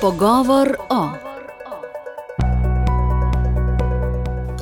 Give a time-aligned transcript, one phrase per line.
[0.00, 1.08] Pogovor o.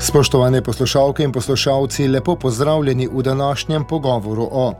[0.00, 4.72] Spoštovane poslušalke in poslušalci, lepo pozdravljeni v današnjem pogovoru o.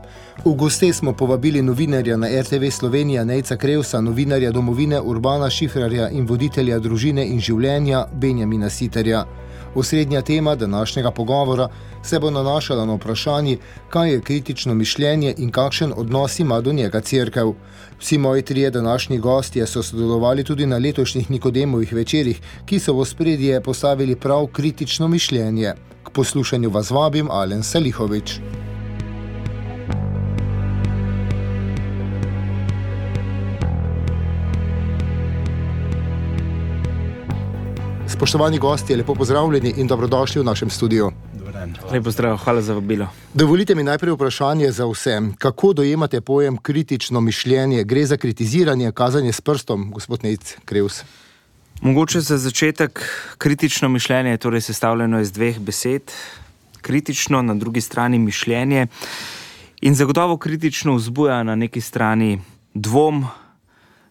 [0.45, 6.27] V goste smo povabili novinarja na RTV Slovenija Nejca Krevsa, novinarja domovine Urbana Šifrarja in
[6.27, 9.25] voditelja družine in življenja Benjamina Siterja.
[9.77, 11.69] Osrednja tema današnjega pogovora
[12.03, 13.57] se bo nanašala na vprašanje,
[13.89, 17.49] kaj je kritično mišljenje in kakšen odnos ima do njega crkv.
[17.99, 23.05] Vsi moji trije današnji gostje so sodelovali tudi na letošnjih Nikodemovih večerjih, ki so v
[23.05, 25.73] spredje postavili prav kritično mišljenje.
[26.03, 28.39] K poslušanju vas vabim Alen Salihovič.
[38.17, 41.11] Spoštovani gosti, lepo pozdravljeni in dobrodošli v našem studiu.
[41.91, 43.05] Lepo zdrav, hvala za vabilo.
[43.33, 45.21] Dovolite mi najprej vprašanje za vse.
[45.37, 47.83] Kako dojemate pojem kritično mišljenje?
[47.83, 51.03] Gre za kritiziranje, kazanje s prstom, gospod Nec Krevs?
[51.81, 53.05] Mogoče za začetek
[53.37, 56.11] kritično mišljenje je torej sestavljeno iz dveh besed.
[56.81, 58.87] Kritično, na drugi strani mišljenje.
[59.81, 62.41] In zagotovo kritično vzbuja na neki strani
[62.73, 63.25] dvom,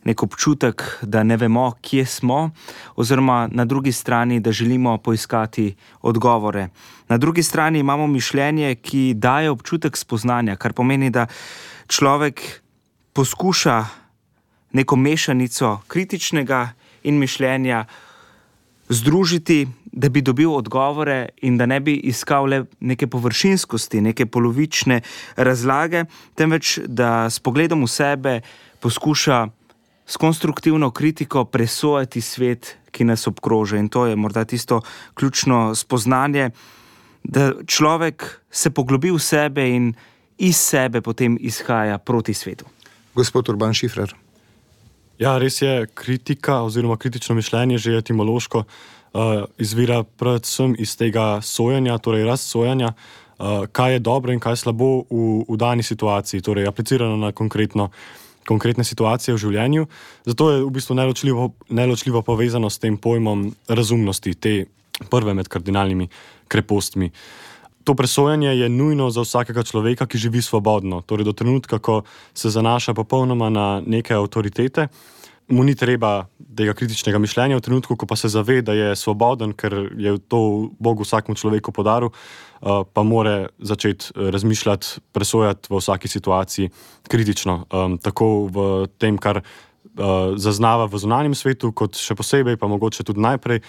[0.07, 2.51] nek občutek, da ne vemo, kje smo,
[2.97, 6.69] oziroma na drugi strani, da želimo poiskati odgovore.
[7.09, 11.27] Na drugi strani imamo mišljenje, ki daje občutek spoznanja, kar pomeni, da
[11.89, 12.43] človek
[13.13, 13.85] poskuša
[14.73, 16.69] neko mešanico kritičnega
[17.03, 17.85] in mišljenja
[18.89, 19.67] združiti.
[19.97, 25.01] Da bi dobil odgovore, in da ne bi iskal le neke površinskosti, neke polovične
[25.37, 26.05] razlage,
[26.35, 28.35] temveč da s pogledom v sebe
[28.81, 29.47] poskuša
[30.07, 33.77] s konstruktivno kritiko presojati svet, ki nas obkroža.
[33.77, 34.81] In to je morda tisto
[35.15, 36.51] ključno spoznanje,
[37.25, 39.95] da človek se poglobi v sebe in
[40.39, 42.65] iz sebe potem izhaja proti svetu.
[43.15, 44.15] Gospod Urban Šifrer.
[45.19, 51.99] Ja, res je kritika oziroma kritično mišljenje, že etimološko, uh, izvira predvsem iz tega sojenja,
[51.99, 56.69] torej razsojanja, uh, kaj je dobro in kaj je slabo v, v dani situaciji, torej
[56.69, 59.87] aplicirano na konkretno uh, konkretne situacije v življenju.
[60.27, 64.55] Zato je v bistvu neločljivo, neločljivo povezano s tem pojmom razumnosti, te
[65.11, 66.09] prve med kardinalnimi
[66.49, 67.11] krepostmi.
[67.87, 72.03] To presojanje je nujno za vsakega človeka, ki živi svobodno, torej do trenutka, ko
[72.35, 74.89] se zanaša popolnoma na neke avtoritete
[75.49, 76.27] mu ni treba
[76.57, 80.71] tega kritičnega mišljenja, v trenutku, ko pa se zave, da je svoboden, ker je to
[80.79, 86.71] Bog vsakemu človeku podaril, uh, pa more začeti uh, razmišljati, presojati v vsaki situaciji
[87.09, 88.67] kritično, um, tako v
[88.99, 89.43] tem, kar.
[89.43, 93.63] Uh, zaznava v zunanjem svetu, kot še posebej, pa mogoče tudi najprej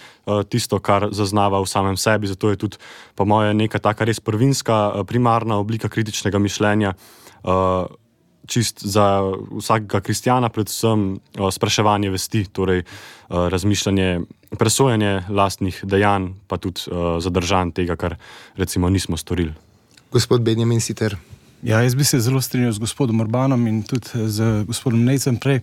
[0.52, 2.28] tisto, kar zaznava v samem sebi.
[2.28, 2.76] Zato je tudi,
[3.16, 6.92] po mojem, neka taka res prvinska, primarna oblika kritičnega mišljenja.
[8.48, 9.20] Uh, čist za
[9.60, 14.20] vsakega kristjana, predvsem uh, spraševanje vesti, torej uh, razmišljanje,
[14.58, 18.16] presojanje lastnih dejanj, pa tudi uh, zadržanje tega, kar
[18.56, 19.52] recimo nismo storili.
[20.12, 21.16] Gospod Benjamin Siter.
[21.62, 25.60] Ja, jaz bi se zelo strinjal z gospodom Urbanom in tudi z gospodom Necem prej.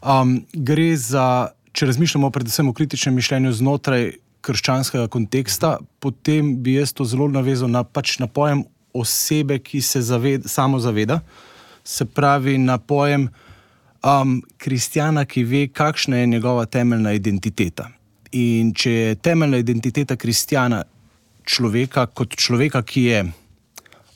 [0.00, 4.12] Um, gre za, če razmišljamo predvsem o kritičnem mišljenju znotraj
[4.42, 8.64] krščanskega konteksta, potem bi jaz to zelo navezal na, pač na pojem
[8.94, 11.20] osebe, ki se zaved, samo zaveda
[11.84, 13.28] se pravi na pojem
[14.02, 17.88] um, kristjana, ki ve, kakšna je njegova temeljna identiteta.
[18.32, 20.84] In če je temeljna identiteta kristjana
[21.44, 23.24] človeka kot človeka, ki je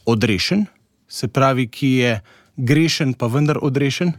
[0.06, 0.66] odrešen,
[1.08, 2.20] se pravi, ki je
[2.56, 4.12] grešen, pa vendar odrešen,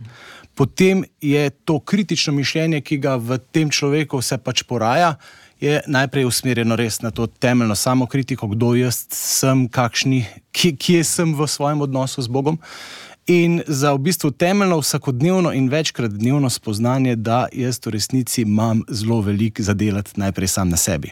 [0.55, 5.15] potem je to kritično mišljenje, ki ga v tem človeku se pač poraja.
[5.57, 10.21] Je najprej usmerjeno res na to temeljno samokritiko, kdo jaz sem, kakšni,
[10.53, 12.59] kje, kje sem v svojem odnosu z Bogom.
[13.27, 18.83] In za v bistvu temeljno, vsakodnevno in večkrat dnevno spoznanje, da jaz v resnici imam
[18.87, 21.11] zelo veliko za delati, najprej sam na sebi.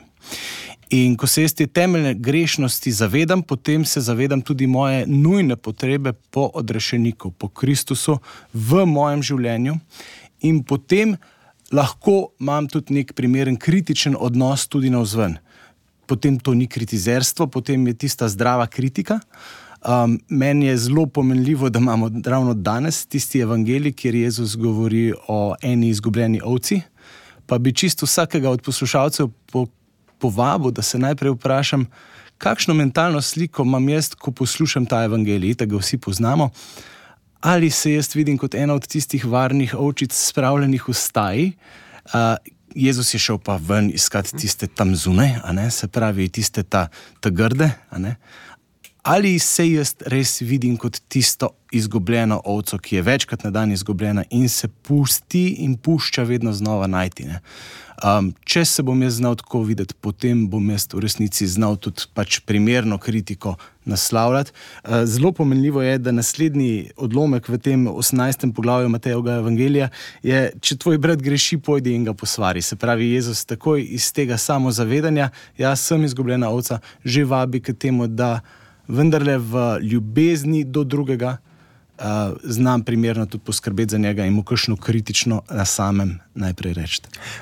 [0.90, 6.14] In ko se jaz te temeljne grešnosti zavedam, potem se zavedam tudi moje nujne potrebe
[6.14, 8.20] po odrešeniku, po Kristusu
[8.54, 9.76] v mojem življenju,
[10.42, 11.18] in potem
[11.72, 15.36] lahko imam tudi nek primeren kritičen odnos tudi na vzven.
[16.08, 19.20] Potem to ni kritizerstvo, potem je tista zdrava kritika.
[19.86, 25.56] Um, meni je zelo pomenljivo, da imamo ravno danes tisti evangelij, kjer Jezus govori o
[25.62, 26.82] eni izgubljeni ovci.
[27.46, 29.68] Pa bi čisto vsakega od poslušalcev po,
[30.20, 31.86] povabil, da se najprej vprašam,
[32.38, 36.50] kakšno mentalno sliko imam jaz, ko poslušam ta evangelij, da ga vsi poznamo.
[37.40, 41.52] Ali se jaz vidim kot ena od tistih varnih ovčic, spravljenih v staji,
[42.06, 42.36] uh,
[42.76, 45.38] Jezus je šel pa ven iskati tiste tam zunaj,
[45.72, 46.88] se pravi, tiste ta,
[47.20, 47.72] ta grde
[49.06, 54.24] ali se jaz res vidim kot tisto izgubljeno ovco, ki je večkrat na dan izgubljena
[54.30, 57.28] in se pusti in pušča vedno znova najti.
[58.04, 62.10] Um, če se bom jaz znal tako videti, potem bom jaz v resnici znal tudi
[62.14, 63.56] pač primerno kritiko
[63.86, 64.52] naslavljati.
[64.84, 68.52] Uh, zelo pomenljivo je, da naslednji odlomek v tem 18.
[68.58, 69.90] poglavju Matejovega evangelija
[70.24, 72.62] je, če tvoj brat greši, pojdi in ga posvari.
[72.62, 78.08] Se pravi, Jezus takoj iz tega samozavedanja, jaz sem izgubljena ovca, že vabi k temu,
[78.08, 78.40] da
[78.88, 81.38] vendarle v ljubezni do drugega
[81.98, 82.04] uh,
[82.44, 87.02] znam primerno tudi poskrbeti za njega in mu kakšno kritično na samem najprej reči.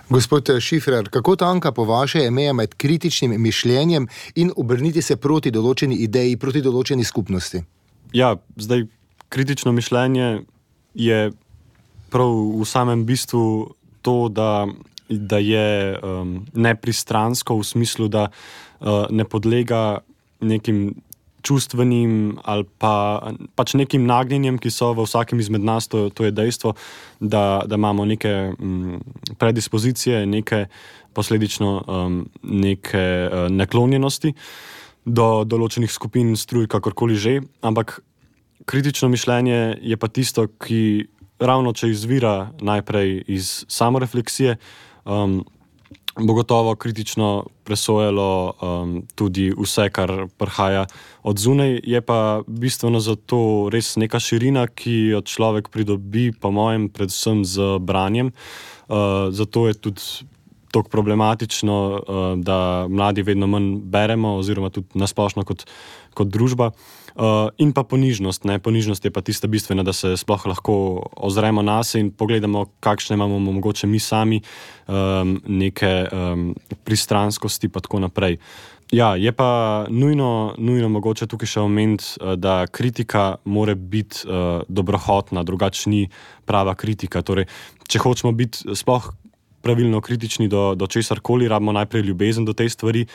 [0.10, 5.51] Gospod Šifrer, kako tanka po vaše je meja med kritičnim mišljenjem in obrniti se proti
[5.51, 7.63] določeni ideji, proti določeni skupnosti?
[8.13, 8.86] Ja, zdaj
[9.30, 10.44] kritično mišljenje
[10.94, 11.31] je
[12.10, 14.68] prav v samem bistvu to, da.
[15.10, 20.00] Da je um, nepristransko v smislu, da uh, ne podlega
[20.42, 20.96] nekim
[21.44, 23.22] čustvenim ali pa,
[23.56, 26.74] pač nekim nagnjenjem, ki so v vsakem izmed nas, to, to je dejstvo,
[27.19, 30.66] da, da imamo neke m, mm, predispozicije, neke
[31.13, 34.34] posledično um, neke uh, naklonjenosti
[35.06, 37.36] do določenih skupin, struj, kakorkoli že.
[37.62, 38.00] Ampak
[38.66, 41.10] kritično mišljenje je pa tisto, ki
[41.44, 44.57] ravno če izvira najprej iz samorefleksije.
[45.04, 45.44] Um,
[46.19, 50.86] bo gotovo kritično presojalo um, tudi vse, kar prihaja
[51.24, 51.80] od zunaj.
[51.83, 57.80] Je pa bistveno zato res neka širina, ki jo človek pridobi, po mojem, predvsem z
[57.80, 58.31] branjem.
[58.88, 60.01] Uh, zato je tudi
[60.74, 65.68] tako problematično, uh, da mladi vedno manj beremo, oziroma tudi nasplošno kot,
[66.18, 66.72] kot družba.
[67.14, 68.42] Uh, in pa ponižnost.
[68.50, 68.58] Ne?
[68.58, 70.74] Ponižnost je pa tista bistvena, da se sploh lahko
[71.14, 74.42] ozremo na sebe in pogledamo, kakšne imamo mogoče mi sami,
[74.88, 78.40] um, neke um, pristranskosti in tako naprej.
[78.92, 84.66] Ja, je pa nujno, nujno mogoče tukaj še omeniti, uh, da kritika mora biti uh,
[84.68, 86.08] dobrohotna, drugače ni
[86.50, 87.22] prava kritika.
[87.22, 87.46] Torej,
[87.88, 89.14] če hočemo biti sploh
[89.63, 93.06] pravilno kritični do, do česar koli, rabimo najprej ljubezen do te stvari,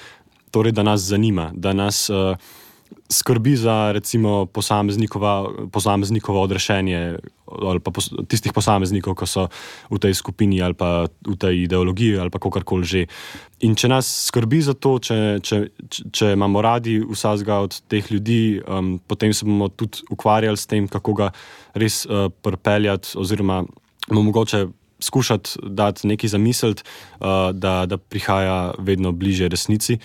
[0.51, 2.09] torej, da nas zanima, da nas.
[2.11, 2.35] Uh,
[3.13, 4.47] skrbi za recimo,
[5.73, 7.17] posameznikovo odrešenje
[7.63, 9.47] ali pa pos, tistih posameznikov, ki so
[9.89, 13.07] v tej skupini ali pa v tej ideologiji ali pa kakorkoli že.
[13.65, 15.57] In če nas skrbi za to, če, če,
[16.13, 20.89] če imamo radi vsega od teh ljudi, um, potem se bomo tudi ukvarjali s tem,
[20.89, 21.33] kako ga
[21.75, 23.65] res uh, pripeljati oziroma
[24.09, 24.67] bomo mogoče.
[25.01, 29.99] Skušati dati nekaj za misel, uh, da, da prihaja vedno bliže resnici.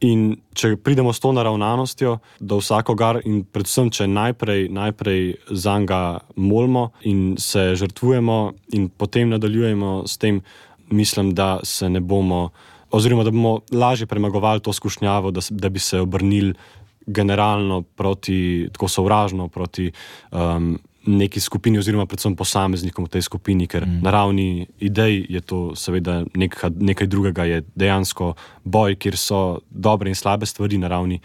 [0.00, 6.00] In če pridemo s to naravnanostjo do vsakogar, in predvsem, če najprej, najprej za njega
[6.40, 8.38] molimo in se žrtvujemo,
[8.78, 10.40] in potem nadaljujemo s tem,
[10.88, 12.48] mislim, da se ne bomo,
[12.90, 16.54] oziroma da bomo lažje premagovali to skušnjavo, da, da bi se obrnili
[17.06, 19.90] generalno proti, tako sovražno proti
[20.32, 24.00] um, neki skupini, oziroma predvsem posameznikom v tej skupini, ker mm.
[24.04, 30.12] na ravni idej je to seveda nekaj, nekaj drugega, je dejansko boj, kjer so dobre
[30.12, 31.20] in slabe stvari, na ravni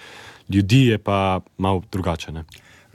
[0.50, 2.32] ljudi je pa malo drugače.
[2.32, 2.46] Ne?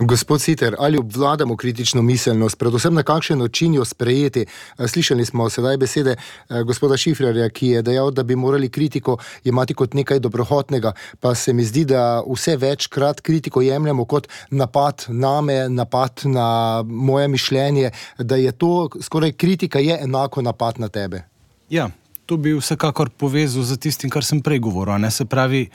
[0.03, 4.47] Gospod Siter, ali obvladamo kritično miselnost, predvsem na kakšen način jo sprejeti?
[4.79, 9.19] Eh, slišali smo sedaj besede eh, gospoda Šifrerja, ki je dejal, da bi morali kritiko
[9.45, 15.05] imati kot nekaj dobrohotnega, pa se mi zdi, da vse večkrat kritiko jemljemo kot napad
[15.09, 20.89] na me, napad na moje mišljenje, da je to skoraj kritika je enako napad na
[20.89, 21.23] tebe.
[21.71, 21.91] Ja,
[22.27, 25.11] to bi vsekakor povezal z tistim, kar sem prej govoril.
[25.11, 25.69] Se pravi,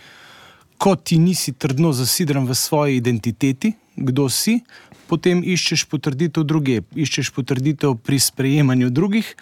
[0.78, 4.60] ko ti nisi trdno zasidran v svoji identiteti, kdo si,
[5.08, 9.36] potem iščeš potrditev druge, iščeš potrditev pri sprejemanju drugih,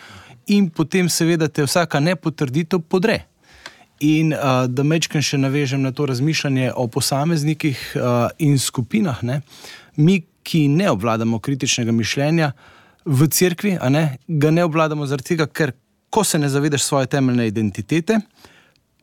[0.47, 3.23] in potem seveda te vsaka nepotrditev podre.
[4.03, 9.41] In uh, da mečkam še navežem na to razmišljanje o posameznikih uh, in skupinah, ne?
[9.95, 12.51] mi, ki ne obvladamo kritičnega mišljenja
[13.05, 14.17] v cerkvi, ne?
[14.27, 15.71] ga ne obvladamo zaradi tega, ker
[16.11, 18.19] ko se ne zavedaš svoje temeljne identitete,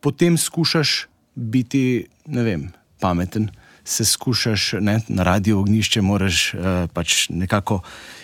[0.05, 2.69] potem skušaš biti, ne vem,
[3.01, 3.51] pameten
[3.85, 6.61] se skušaš ne, na radio ognišče, moraš uh,
[6.93, 7.81] pač nekako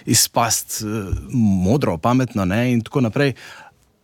[0.06, 3.34] izpasti uh, modro, pametno ne, in tako naprej.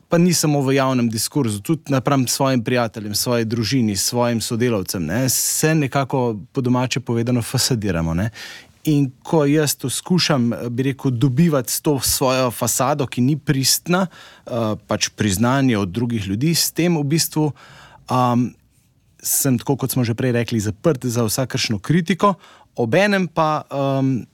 [0.09, 5.29] Pa ni samo v javnem diskurzu, tudi napram svojim prijateljem, svoji družini, svojim sodelavcem, ne,
[5.29, 8.15] se nekako po domače povedano fasadiramo.
[8.15, 8.31] Ne.
[8.85, 14.07] In ko jaz to skušam, bi rekel, dobivati to svojo fasado, ki ni pristna,
[14.87, 17.53] pač priznanje od drugih ljudi, s tem v bistvu
[18.11, 18.51] um,
[19.23, 22.35] sem, tako kot smo že prej rekli, zaprt za vsakršno kritiko,
[22.77, 24.27] obenem pa um,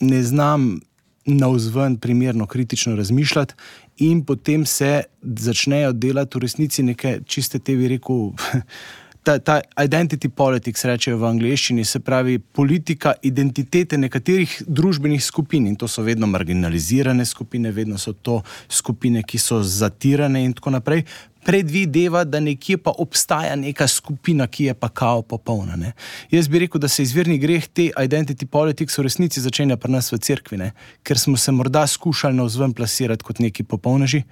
[0.00, 0.80] ne znam
[1.24, 3.54] na vzven primerno kritično razmišljati,
[3.96, 8.32] in potem se začnejo delati v resnici neke čiste, te bi rekel,
[9.24, 15.76] ta, ta identity politics, rečejo v angleščini, se pravi politika identitete nekaterih družbenih skupin in
[15.80, 21.06] to so vedno marginalizirane skupine, vedno so to skupine, ki so zatirane in tako naprej.
[21.44, 25.76] Predvideva, da nekje pa obstaja neka skupina, ki je pa kao popolna.
[25.76, 25.92] Ne?
[26.30, 30.12] Jaz bi rekel, da se izvirni greh te identity politics v resnici začenja pri nas
[30.12, 30.72] v cerkvi, ne?
[31.02, 34.22] ker smo se morda skušali na vzven plasirati kot neki popolneži,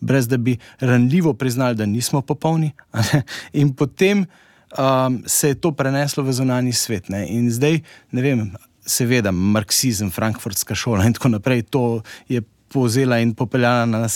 [0.00, 2.72] brez da bi ranljivo priznali, da nismo popolni.
[3.62, 4.26] In potem
[4.78, 7.08] um, se je to preneslo v zunani svet.
[7.08, 7.26] Ne?
[7.30, 7.80] In zdaj,
[8.12, 8.50] ne vem,
[8.86, 12.42] seveda, marksizem, frankfurtska šola in tako naprej, to je
[12.72, 14.06] povzela in popeljala na,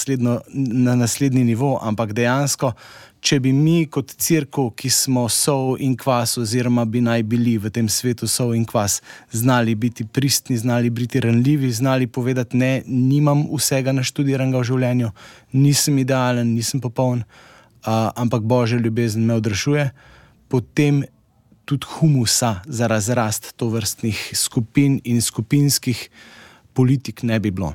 [0.55, 2.73] na naslednji nivo, ampak dejansko.
[3.21, 7.69] Če bi mi, kot crkva, ki smo sol in kvas, oziroma bi naj bili v
[7.69, 9.03] tem svetu sol in kvas,
[9.33, 15.13] znali biti pristni, znali biti ranljivi, znali povedati: Ne, nimam vsega naštudiranega v življenju,
[15.53, 19.91] nisem idealen, nisem popoln, uh, ampak božja ljubezen me odrašuje,
[20.49, 21.05] potem
[21.69, 26.09] tudi humusa za razrast to vrstnih skupin in skupinskih
[26.73, 27.75] politik ne bi bilo.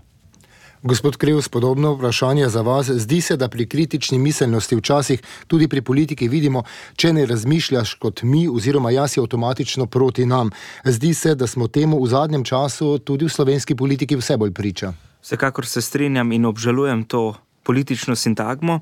[0.85, 2.89] Gospod Krivs, podobno vprašanje za vas.
[2.89, 6.61] Zdi se, da pri kritični miselnosti včasih tudi pri politiki vidimo,
[6.95, 10.51] če ne razmišljaš kot mi, oziroma jaz si avtomatično proti nam.
[10.83, 14.93] Zdi se, da smo temu v zadnjem času tudi v slovenski politiki vse bolj priča.
[15.25, 18.79] Vsekakor se strinjam in obžalujem to politično sintagmo.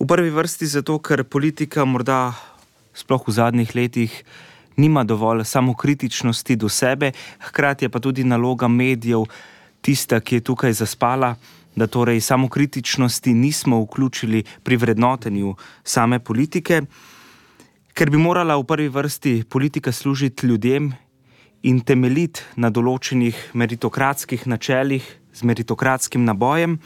[0.00, 2.32] V prvi vrsti zato, ker politika morda
[2.96, 4.22] sploh v zadnjih letih
[4.76, 9.28] nima dovolj samokritičnosti do sebe, hkrati je pa tudi naloga medijev
[9.80, 11.34] tista, ki je tukaj zaspala,
[11.76, 16.82] da torej samokritičnosti nismo vključili pri vrednotenju same politike,
[17.94, 20.92] ker bi morala v prvi vrsti politika služiti ljudem
[21.62, 26.78] in temeljiti na določenih meritokratskih načelih z meritokratskim nabojem.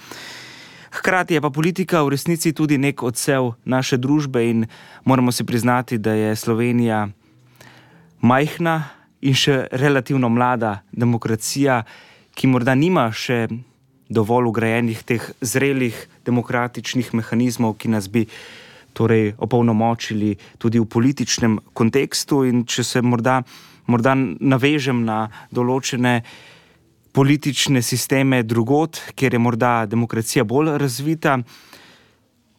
[0.94, 4.66] Hkrati je pa politika v resnici tudi nek odsev naše družbe in
[5.04, 7.08] moramo si priznati, da je Slovenija
[8.20, 8.76] majhna
[9.20, 11.82] in še relativno mlada demokracija,
[12.34, 13.46] ki morda nima še
[14.10, 18.26] dovolj ugrajenih teh zrelih demokratičnih mehanizmov, ki nas bi
[18.94, 22.44] torej opolnomočili tudi v političnem kontekstu.
[22.46, 23.42] In če se morda,
[23.86, 26.20] morda navežem na določene
[27.14, 31.38] politične sisteme drugot, kjer je morda demokracija bolj razvita.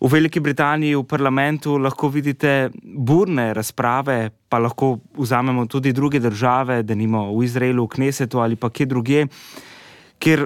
[0.06, 6.84] V Veliki Britaniji v parlamentu lahko vidite burne razprave, pa lahko vzamemo tudi druge države,
[6.84, 9.26] da nimo v Izraelu, v Knesetu ali pa kje drugje,
[10.22, 10.46] kjer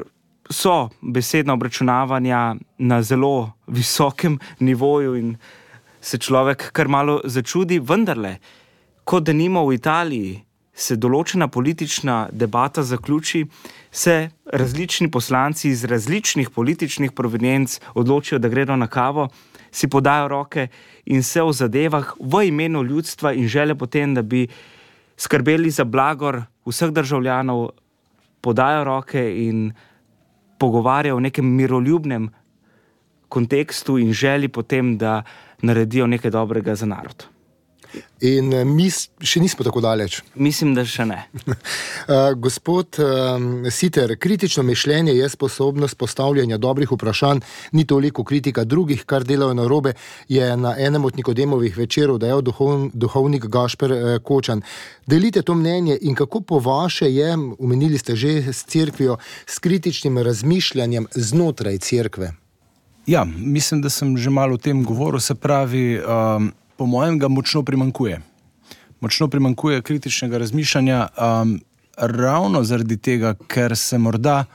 [0.49, 5.35] so besedna obračunavanja na zelo visokem nivoju in
[6.01, 8.37] se človek kar malo začudi, vendarle,
[9.03, 10.37] kot da nimo v Italiji.
[10.79, 13.43] Se določena politična debata zaključi,
[13.91, 19.27] se različni poslanci iz različnih političnih provenienc odločijo, da gredo na kavo,
[19.71, 20.67] si podajo roke
[21.05, 24.47] in se o zadevah v imenu ljudstva in žele potem, da bi
[25.19, 27.69] skrbeli za blagor vseh državljanov,
[28.41, 29.73] podajo roke in
[30.59, 32.29] pogovarjajo v nekem miroljubnem
[33.29, 35.23] kontekstu in želi potem, da
[35.61, 37.27] naredijo nekaj dobrega za narod.
[38.21, 40.19] In eh, mi še nismo tako daleč.
[40.35, 41.23] Mislim, da še ne.
[42.09, 47.43] Eh, gospod um, Siter, kritično mišljenje je sposobnost postavljanja dobrih vprašanj,
[47.77, 49.93] ni toliko kritika drugih, kar delajo na robe.
[50.27, 54.63] Je na enem od Nikodemovih večerov dejal duhov, duhovnik Gašper uh, Kočan.
[55.05, 60.17] Delite to mnenje in kako po vaše je, umenili ste že s crkvijo, s kritičnim
[60.17, 62.33] razmišljanjem znotraj crkve?
[63.05, 65.19] Ja, mislim, da sem že malo o tem govoril.
[65.19, 65.99] Se pravi.
[66.01, 68.21] Um, po mojem, ga močno primankuje.
[69.01, 71.59] Močno primankuje kritičnega razmišljanja, um,
[71.97, 74.45] ravno zaradi tega, ker se morda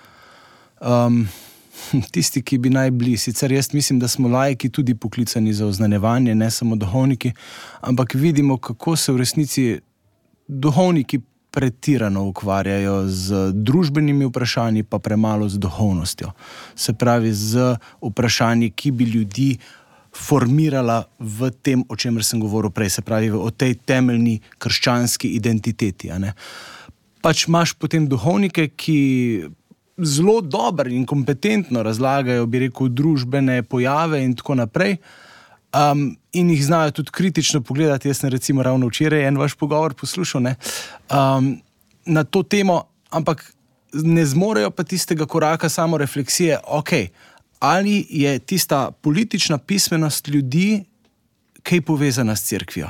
[0.80, 1.26] um,
[2.12, 6.34] tisti, ki bi naj bili, sicer jaz mislim, da smo lajki tudi poklicani za oznanjevanje,
[6.34, 7.32] ne samo duhovniki,
[7.80, 9.68] ampak vidimo, kako se v resnici
[10.48, 16.32] duhovniki pretirano ukvarjajo z družbenimi vprašanji, pa premalo z duhovnostjo.
[16.74, 19.56] Se pravi, z vprašanji, ki bi ljudi
[20.14, 26.12] formirala v tem, o čemer sem govoril prej, se pravi, o tej temeljni krščanski identiteti.
[27.24, 28.98] Pač imaš potem duhovnike, ki
[29.98, 34.98] zelo dobro in kompetentno razlagajo, bi rekel, družbene pojave in tako naprej.
[35.74, 38.08] Um, in jih znajo tudi kritično pogledati.
[38.08, 40.54] Jaz sem recimo ravno včeraj en vaš pogovor poslušal ne,
[41.10, 41.56] um,
[42.06, 43.42] na to temo, ampak
[43.94, 46.92] ne zmorejo pa tistega koraka samo refleksije, ok
[47.64, 50.84] ali je tista politična pismenost ljudi
[51.62, 52.88] kaj povezana s crkvijo.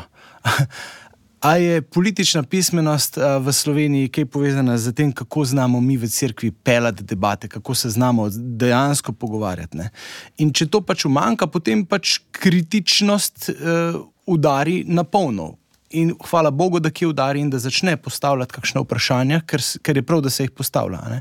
[1.40, 6.50] Ali je politična pismenost v Sloveniji kaj povezana z tem, kako znamo mi v cerkvi
[6.50, 9.76] pelati debate, kako se znamo dejansko pogovarjati.
[9.76, 9.90] Ne?
[10.38, 15.54] In če to pač umanka, potem pač kritičnost uh, udari na polno.
[15.90, 20.02] In hvala Bogu, da kje udari in da začne postavljati kakšne vprašanja, ker, ker je
[20.02, 21.20] prav, da se jih postavlja.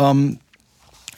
[0.00, 0.30] Um,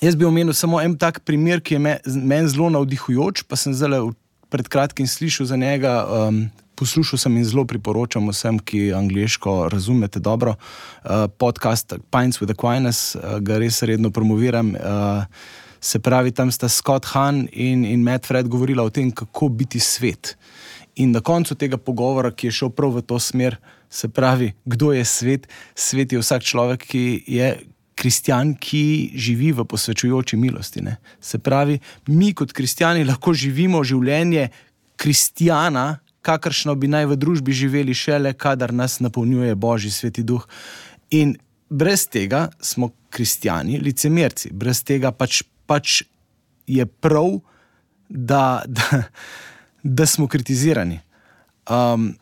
[0.01, 3.75] jaz bi omenil samo en tak primer, ki je me, meni zelo navdihujoč, pa sem
[3.75, 4.13] zelo
[4.53, 6.05] pred kratkim slišal za njega.
[6.07, 10.59] Um, Poslušal sem in zelo priporočam vsem, ki angliško razumete dobro.
[11.01, 14.75] Uh, podcast Pines with Aquinas, uh, ga res redno promoviram.
[14.77, 15.25] Uh,
[15.81, 19.81] se pravi, tam sta Scott Hahn in, in Matt Fred govorila o tem, kako biti
[19.81, 20.37] svet.
[20.97, 23.57] In na koncu tega pogovora, ki je šel prav v to smer,
[23.91, 25.49] se pravi, kdo je svet?
[25.75, 27.51] Svet je vsak človek, ki je
[27.97, 30.83] kristjan, ki živi v posvečujoči milosti.
[30.85, 30.99] Ne?
[31.21, 34.51] Se pravi, mi kot kristijani lahko živimo življenje
[35.01, 40.45] kristjana, kakršno bi naj v družbi živeli šele, kadar nas napolnjuje Božji sveti duh.
[41.17, 41.37] In
[41.71, 46.03] brez tega smo kristijani, licemerci, brez tega pač, pač
[46.67, 47.39] je prav,
[48.09, 49.03] da, da,
[49.83, 51.01] da smo kritizirani.
[51.71, 52.13] Um,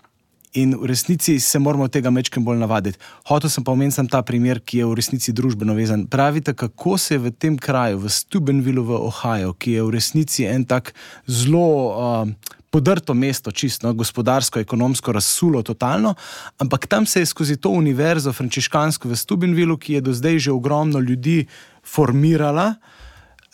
[0.54, 2.98] in v resnici se moramo tega mečem bolj navaditi.
[3.26, 6.06] Hotel sem pa omeniti ta primer, ki je v resnici družbeno vezan.
[6.06, 10.46] Pravite, kako se je v tem kraju, v Stubenvilu v Ohio, ki je v resnici
[10.46, 10.94] en tak
[11.26, 11.68] zelo.
[11.94, 16.16] Uh, Podrto mesto, čisto gospodarsko, ekonomsko, razsulo, totalno,
[16.58, 20.50] ampak tam se je skozi to univerzo, frančiškansko v Stubinvilu, ki je do zdaj že
[20.50, 21.46] ogromno ljudi
[21.86, 22.74] formirala,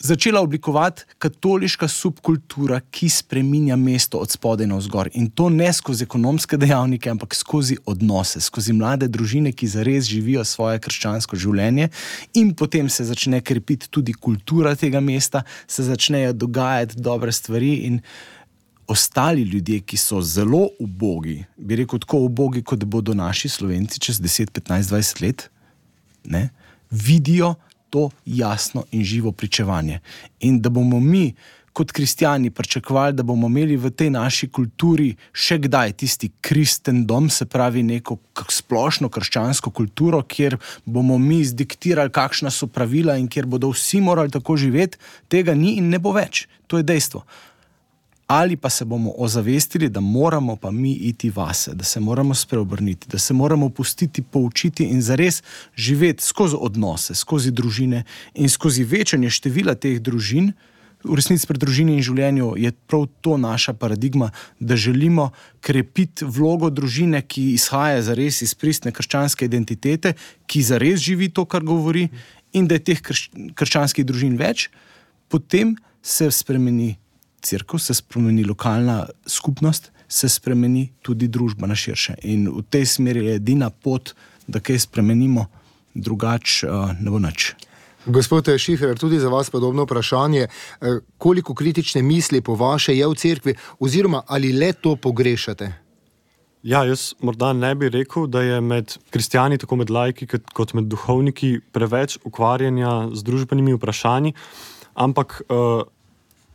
[0.00, 5.11] začela oblikovati katoliška subkultura, ki spreminja mesto od spodaj na vzgor.
[5.14, 10.45] In to ne skozi ekonomske dejavnike, ampak skozi odnose, skozi mlade družine, ki zares živijo
[10.45, 11.90] svoje krščansko življenje,
[12.35, 18.00] in potem se začne krepiti tudi kultura tega mesta, se začnejo dogajati dobre stvari.
[18.90, 24.19] Ostali ljudje, ki so zelo ubogi, bi rekel, tako ubogi, kot bodo naši slovenci čez
[24.19, 25.45] 10, 15, 20 let,
[26.25, 26.49] ne,
[26.90, 27.54] vidijo,
[27.90, 30.00] to jasno in živo pričevanje.
[30.40, 31.35] In da bomo mi,
[31.73, 37.30] kot kristijani, pričakovali, da bomo imeli v tej naši kulturi še kdaj tisti kristen dom,
[37.30, 38.18] se pravi neko
[38.50, 44.30] splošno krščansko kulturo, kjer bomo mi zdiktirali, kakšna so pravila in kjer bodo vsi morali
[44.30, 46.49] tako živeti, tega ni in ne bo več.
[46.66, 47.25] To je dejstvo
[48.30, 53.06] ali pa se bomo ozavestili, da moramo pa mi iti vase, da se moramo spreobrniti,
[53.10, 55.43] da se moramo pustiti poučiti in zares
[55.76, 60.52] živeti skozi odnose, skozi družine in skozi večanje števila teh družin.
[61.04, 66.71] V resnici pri družini in življenju je prav to naša paradigma, da želimo krepiti vlogo
[66.71, 70.14] družine, ki izhaja zares iz pristne krščanske identitete,
[70.47, 72.06] ki zares živi to, kar govori,
[72.52, 73.26] in da je teh krš
[73.58, 74.69] krščanskih družin več,
[75.26, 77.00] potem se spremeni
[77.42, 82.18] crkva, se spremeni lokalna skupnost, se spremeni tudi družba na širše.
[82.22, 84.14] In v tej smeri je edina pot,
[84.46, 85.46] da kaj spremenimo,
[85.94, 87.54] drugače uh, ne bo nič.
[88.06, 90.40] Gospod Šifer, tudi za vas podobno vprašanje.
[90.40, 95.72] Eh, koliko kritične misli po vaše je v cerkvi, oziroma ali le to pogrešate?
[96.62, 100.84] Ja, jaz morda ne bi rekel, da je med kristijani, tako med lajki, kot med
[100.84, 104.34] duhovniki, preveč ukvarjanja z družbenimi vprašanji,
[104.94, 105.84] ampak uh,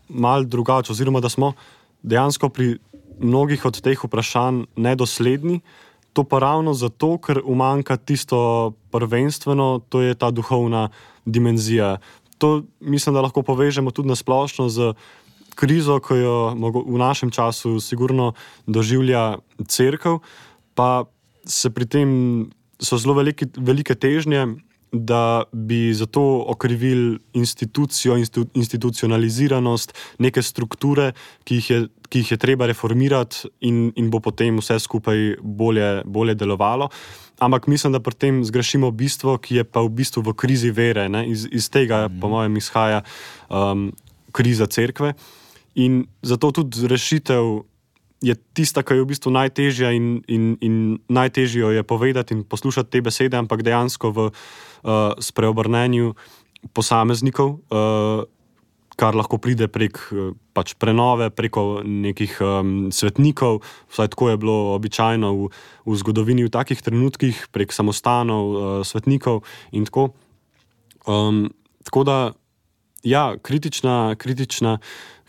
[0.09, 1.53] mal drugače, oziroma da smo
[2.03, 2.77] dejansko pri
[3.19, 5.59] mnogih od teh vprašanj nedosledni.
[6.13, 10.89] To pa ravno zato, ker umanka tisto prvenstveno, to je ta duhovna
[11.25, 11.97] dimenzija.
[12.37, 14.93] To mislim, da lahko povežemo tudi na splošno z
[15.55, 16.37] krizo, ki jo
[16.85, 18.33] v našem času sigurno
[18.67, 20.19] doživlja crkva,
[20.75, 21.05] pa
[21.45, 22.09] se pri tem
[22.79, 24.55] so zelo velike, velike težnje
[24.91, 31.11] da bi zato okrivili institucijo, institu, institucionaliziranost neke strukture,
[31.43, 36.01] ki jih je, ki jih je treba reformirati, in, in bo potem vse skupaj bolje,
[36.05, 36.89] bolje delovalo.
[37.39, 41.09] Ampak mislim, da pri tem zgrešimo bistvo, ki je pa v bistvu v krizi vere.
[41.27, 42.19] Iz, iz tega, mm.
[42.21, 43.03] po mojem, izhaja
[43.49, 43.91] um,
[44.31, 45.13] kriza cerkve.
[45.75, 47.65] In zato tudi rešitev
[48.23, 50.75] je tista, ki je v bistvu najtežja in, in, in
[51.11, 54.29] najtežje jo je povedati in poslušati te besede, ampak dejansko v
[54.85, 56.13] uh, spreobrnenju
[56.73, 58.23] posameznikov, uh,
[58.95, 63.59] kar lahko pride prek uh, pač prenove, preko nekih um, svetnikov,
[63.91, 65.49] vsaj tako je bilo običajno v,
[65.89, 69.43] v zgodovini, v takih trenutkih, prek samostanov, uh, svetnikov
[69.73, 70.13] in tako.
[71.05, 71.49] Um,
[71.85, 72.17] tako da,
[73.05, 74.79] ja, kritična, kritična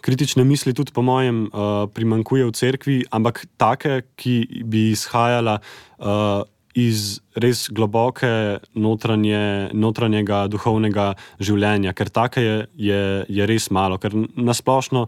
[0.07, 6.47] kritične misli, tudi po mojem, uh, primankuje v cerkvi, ampak take, ki bi izhajala uh,
[6.77, 8.29] iz res globoke
[8.77, 15.07] notranje, notranjega duhovnega življenja, ker take je, je, je res malo, ker nasplošno.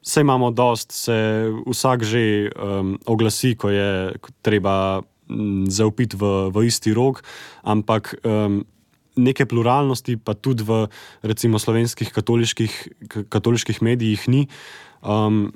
[0.00, 1.16] Vse imamo dost, se
[1.66, 2.22] vsak že
[2.54, 5.02] um, oglasi, ko je treba
[5.70, 7.20] zaupiti v, v isti rog,
[7.62, 8.62] ampak um,
[9.18, 10.86] neke pluralnosti, pa tudi v
[11.26, 12.72] recimo slovenskih katoliških,
[13.28, 14.46] katoliških medijih ni,
[15.02, 15.50] um,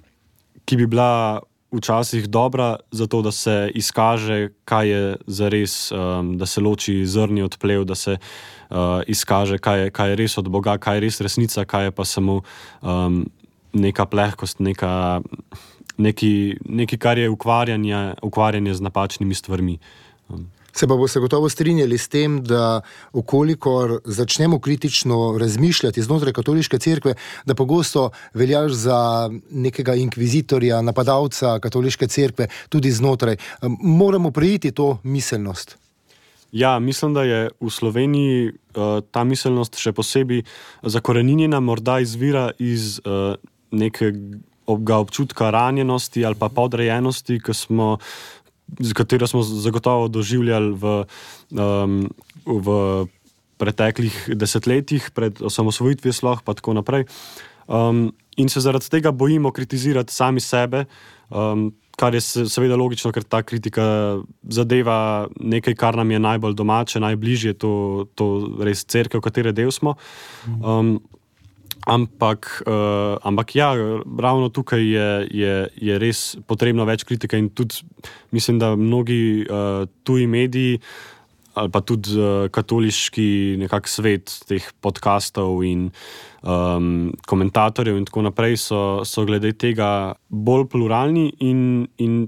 [0.67, 1.43] ki bi bila
[1.75, 7.43] včasih dobra, zato da se izkaže, kaj je za res, um, da se loči zrni
[7.43, 11.05] od plev, da se uh, izkaže, kaj je, kaj je res od Boga, kaj je
[11.07, 12.41] res resnica, kaj je pa samo
[12.83, 13.25] um,
[13.73, 15.21] neka plehkost, neka,
[15.97, 19.79] neki, neki, kar je ukvarjanje, ukvarjanje z napačnimi stvarmi.
[20.29, 20.51] Um.
[20.75, 22.81] Se pa boste gotovo strinjali s tem, da
[23.13, 27.15] okolikor začnemo kritično razmišljati znotraj katoliške cerkve,
[27.47, 33.37] da pogosto veljaš za nekega inkvizitorja, napadalca katoliške cerkve, tudi znotraj,
[33.79, 35.77] moramo prejiti to miselnost.
[36.53, 40.45] Ja, mislim, da je v Sloveniji uh, ta miselnost še posebej
[40.83, 43.35] zakorenjena, morda izvira iz uh,
[43.75, 47.97] nekega občutka ranjenosti ali pa podrejenosti, ki smo
[48.95, 50.95] katero smo zagotovo doživljali v,
[51.53, 52.01] um,
[52.47, 53.07] v
[53.57, 57.07] preteklih desetletjih, pred osamosvojitvijo, sloh pa tako naprej.
[57.69, 60.85] Um, in se zaradi tega bojimo kritizirati sami sebe,
[61.31, 63.85] um, kar je seveda logično, ker ta kritika
[64.43, 68.27] zadeva nekaj, kar nam je najbolj domače, najbližje, to, to
[68.67, 69.95] res crkva, v kateri del smo.
[70.59, 70.99] Um,
[71.85, 73.75] Ampak, uh, ampak ja,
[74.19, 77.85] ravno tukaj je, je, je res potrebno več kritike in tudi
[78.33, 80.81] mislim, da mnogi uh, tuji mediji
[81.55, 85.87] ali pa tudi uh, katoliški nekak svet teh podkastov in
[86.43, 92.25] um, komentatorjev in tako naprej so, so glede tega bolj pluralni in, in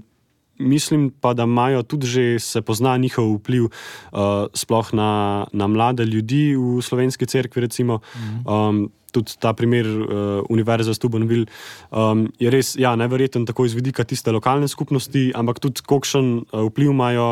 [0.59, 6.05] mislim pa, da imajo tudi že se pozna njihov vpliv uh, sploh na, na mlade
[6.05, 7.99] ljudi v slovenski cerkvi recimo.
[8.15, 8.47] Mhm.
[8.47, 10.07] Um, tudi ta primer uh,
[10.49, 11.47] Univerze Stubenville
[11.91, 16.67] um, je res ja, neverjeten, tako iz vidika tiste lokalne skupnosti, ampak tudi kakšen uh,
[16.71, 17.29] vpliv imajo.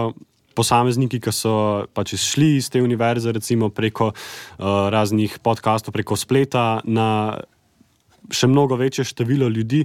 [0.56, 6.80] Posamezniki, ki so pač šli iz te univerze, recimo preko uh, raznih podkastov, preko spleta,
[6.88, 7.36] na
[8.34, 9.84] še mnogo večje število ljudi,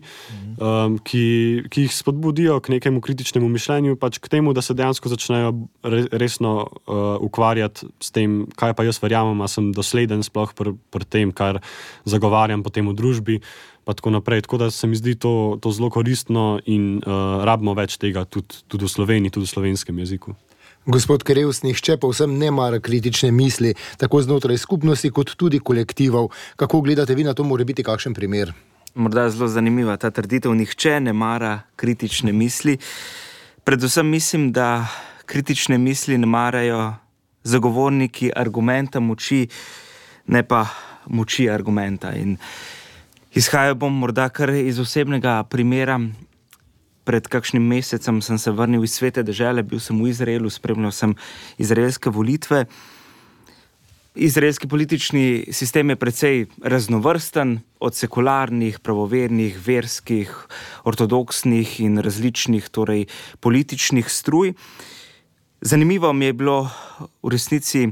[0.57, 1.25] um, ki,
[1.73, 6.05] ki jih spodbudijo k nekemu kritičnemu mišljenju, pač k temu, da se dejansko začnejo re,
[6.13, 11.05] resno uh, ukvarjati s tem, kaj pa jaz verjamem, da sem dosleden sploh pri pr
[11.05, 11.63] tem, kar
[12.09, 13.41] zagovarjam potem v družbi.
[13.91, 18.23] Tako, tako da se mi zdi to, to zelo koristno in uh, rabimo več tega
[18.23, 20.37] tudi, tudi v Sloveniji, tudi v slovenskem jeziku.
[20.91, 26.33] Gospod Krevs, nihče pa vsem ne mara kritične misli, tako znotraj skupnosti, kot tudi kolektivov.
[26.59, 28.51] Kako gledate vi na to, mora biti kakšen primer?
[28.95, 32.75] Morda je zelo zanimiva ta trditev, nihče ne mara kritične misli.
[33.65, 34.89] Predvsem mislim, da
[35.31, 36.95] kritične misli ne marajo
[37.47, 39.47] zagovorniki argumenta moči,
[40.27, 40.65] ne pa
[41.07, 42.17] moči argumenta.
[42.19, 42.35] In
[43.31, 46.01] izhajal bom morda kar iz osebnega primera
[47.11, 51.17] pred kakšnim mesecem sem se vrnil iz svete države, bil sem v Izraelu, spremljal sem
[51.59, 52.69] izraelske volitve.
[54.15, 60.31] Izraelski politični sistem je precej raznovrsten, od sekularnih, pravovernih, verskih,
[60.87, 63.09] ortodoksnih in različnih torej,
[63.43, 64.55] političnih struj.
[65.61, 66.71] Zanimivo mi je bilo
[67.23, 67.89] v resnici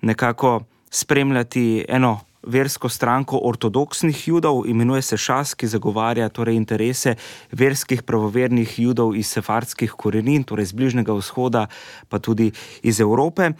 [0.00, 7.14] nekako spremljati eno versko stranko ortodoksnih judov, imenuje se Šas, ki zagovarja torej interese
[7.52, 11.66] verskih pravovernih judov iz sefardskih korenin, torej iz Bližnjega vzhoda,
[12.08, 13.52] pa tudi iz Evrope.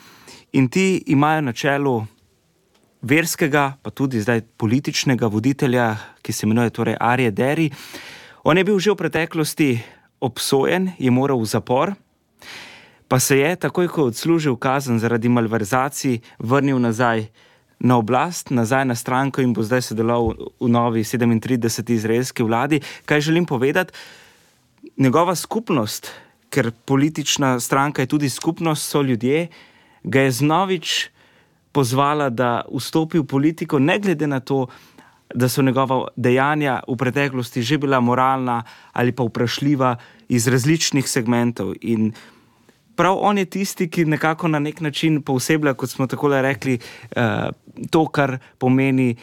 [0.53, 2.07] In ti imajo na čelu
[3.03, 7.71] verskega, pa tudi zdaj političnega voditelja, ki se imenuje torej Arje Deri.
[8.45, 9.81] On je bil že v preteklosti
[10.21, 11.95] obsojen, je moral v zapor.
[13.09, 17.29] Pa se je, takoj ko je odslužil kazen zaradi malverzacij, vrnil nazaj
[17.81, 21.93] na oblast, nazaj na stranko in bo zdaj sodeloval v novi 37.
[21.93, 22.81] izraelski vladi.
[23.05, 23.93] Kaj želim povedati?
[24.97, 26.13] Njegova skupnost,
[26.51, 29.49] ker politična stranka je tudi skupnost, so ljudje,
[30.03, 31.09] ga je znovič
[31.73, 34.67] pozvala, da vstopi v politiko, ne glede na to,
[35.35, 38.63] da so njegova dejanja v preteklosti že bila moralna
[38.93, 39.97] ali pa vprašljiva
[40.29, 41.75] iz različnih segmentov.
[41.81, 42.13] In
[43.01, 46.79] prav on je tisti, ki nekako na nek način posebej, kot smo tako rekli,
[47.17, 47.49] uh,
[47.91, 49.17] to, kar pomeni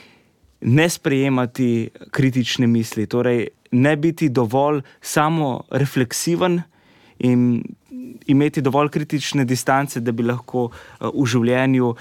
[0.62, 6.62] ne sprejemati kritične misli, torej ne biti dovolj samo refleksiven
[7.20, 7.62] in
[8.26, 11.94] imeti dovolj kritične distance, da bi lahko uh, v življenju.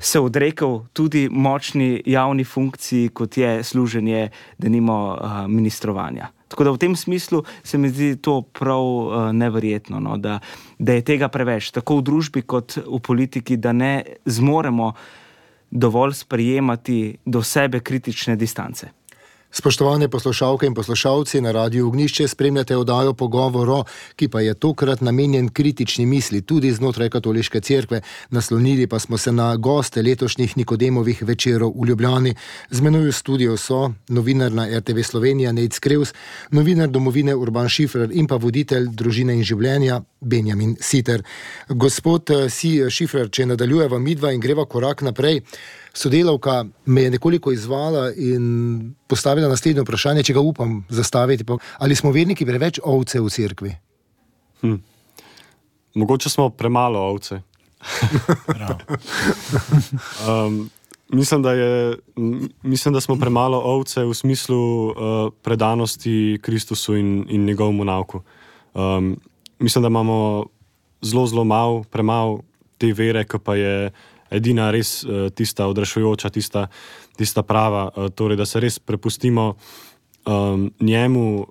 [0.00, 6.32] Se odrekel tudi močni javni funkciji, kot je služenje, da nimo uh, ministrovanja.
[6.48, 10.38] Tako da v tem smislu se mi zdi to prav uh, neverjetno, no, da,
[10.78, 14.92] da je tega preveč, tako v družbi kot v politiki, da ne zmoremo
[15.70, 18.88] dovolj sprejemati do sebe kritične distance.
[19.50, 23.84] Spoštovane poslušalke in poslušalci na Radiu Ognišče spremljate oddajo Pogovoro,
[24.16, 28.00] ki pa je tokrat namenjen kritični misli tudi znotraj katoliške cerkve.
[28.30, 32.34] Naslonili pa smo se na goste letošnjih Nikodemovih večerov v Ljubljani.
[32.70, 36.12] Z menoj v studiu so novinar na RTV Slovenija Nec Kreus,
[36.50, 41.22] novinar domovine Urban Šifrer in pa voditelj družine in življenja Benjamin Siter.
[41.68, 45.40] Gospod eh, Si Šifrer, če nadaljujeva midva in greva korak naprej
[45.92, 51.44] sodelavka me je nekoliko izvala in postavila naslednje vprašanje, če ga upam zastaviti.
[51.78, 53.76] Ali smo verniki preveč ovce v cerkvi?
[54.60, 54.74] Hm.
[55.94, 57.40] Mogoče smo premalo ovce.
[60.28, 60.70] um,
[61.08, 61.96] mislim, da je,
[62.62, 64.94] mislim, da smo premalo ovce v smislu uh,
[65.42, 68.20] predanosti Kristusu in, in njegovemu nauku.
[68.74, 69.20] Um,
[69.58, 70.46] mislim, da imamo
[71.02, 72.40] zelo, zelo malo, premalo
[72.78, 73.90] te vere, ki pa je
[74.30, 76.66] edina res uh, tista odrašujoča, tista,
[77.16, 77.88] tista prava.
[77.94, 79.54] Uh, torej, da se res prepustimo
[80.26, 81.46] um, njemu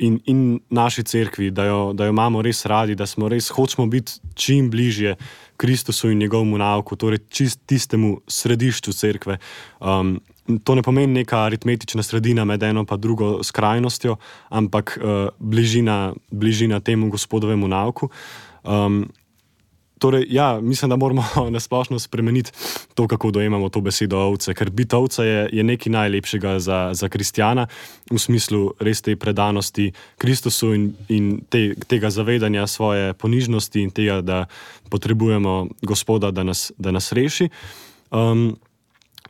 [0.00, 3.86] in, in naši cerkvi, da jo, da jo imamo res radi, da smo res hočemo
[3.86, 5.16] biti čim bližje
[5.60, 9.38] Kristusu in njegovemu nauku, torej čist tistemu središču cerkve.
[9.80, 10.20] Um,
[10.64, 14.16] To ne pomeni neka aritmetična sredina med eno in drugo skrajnostjo,
[14.48, 18.08] ampak uh, bližina, bližina temu gospodovemu nauku.
[18.64, 19.04] Um,
[20.00, 22.50] Torej, ja, mislim, da moramo na splošno spremeniti
[22.94, 27.08] to, kako dojemamo to besedo ovce, ker biti ovca je, je nekaj najlepšega za, za
[27.08, 27.66] kristjana,
[28.10, 34.20] v smislu res te predanosti Kristusu in, in te, tega zavedanja svoje ponižnosti in tega,
[34.20, 34.46] da
[34.88, 37.50] potrebujemo Gospoda, da nas, da nas reši.
[38.10, 38.56] Um,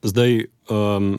[0.02, 1.18] zdaj, um,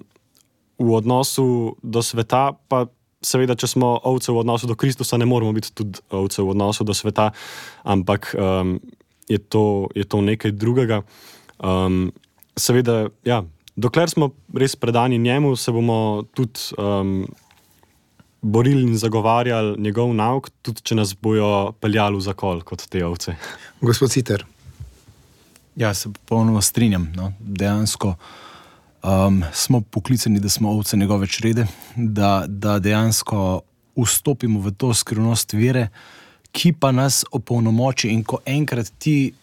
[0.80, 2.86] v odnosu do sveta, pa
[3.22, 6.88] seveda, če smo ovce v odnosu do Kristusa, ne moramo biti tudi ovce v odnosu
[6.88, 7.34] do sveta,
[7.84, 8.32] ampak.
[8.40, 8.80] Um,
[9.30, 11.02] je to, je to nekaj drugega.
[11.60, 12.12] Um,
[12.58, 13.44] seveda, ja,
[13.76, 17.26] dokler smo res predani njemu, se bomo tudi um,
[18.42, 23.36] borili in zagovarjali njegov nauk, tudi če nas bojo peljali v zakol kot te ovce.
[23.88, 24.46] Gospod Citer.
[25.76, 27.08] Ja, se popolnoma strinjam.
[27.16, 27.32] No.
[27.40, 28.16] Dejansko
[29.04, 33.62] um, smo poklicani, da smo ovce njegove črede, da, da dejansko
[33.96, 35.88] vstopimo v to skrivnost vere
[36.52, 38.12] ki pa nas opolnomoči.
[38.12, 39.34] In ko enkrat ti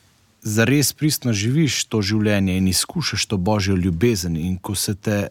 [0.42, 5.29] zares pristno živiš to življenje in izkušaš to božjo ljubezen, in ko se te,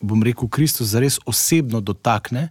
[0.00, 2.48] bom rekel, Kristus zares osebno dotakne,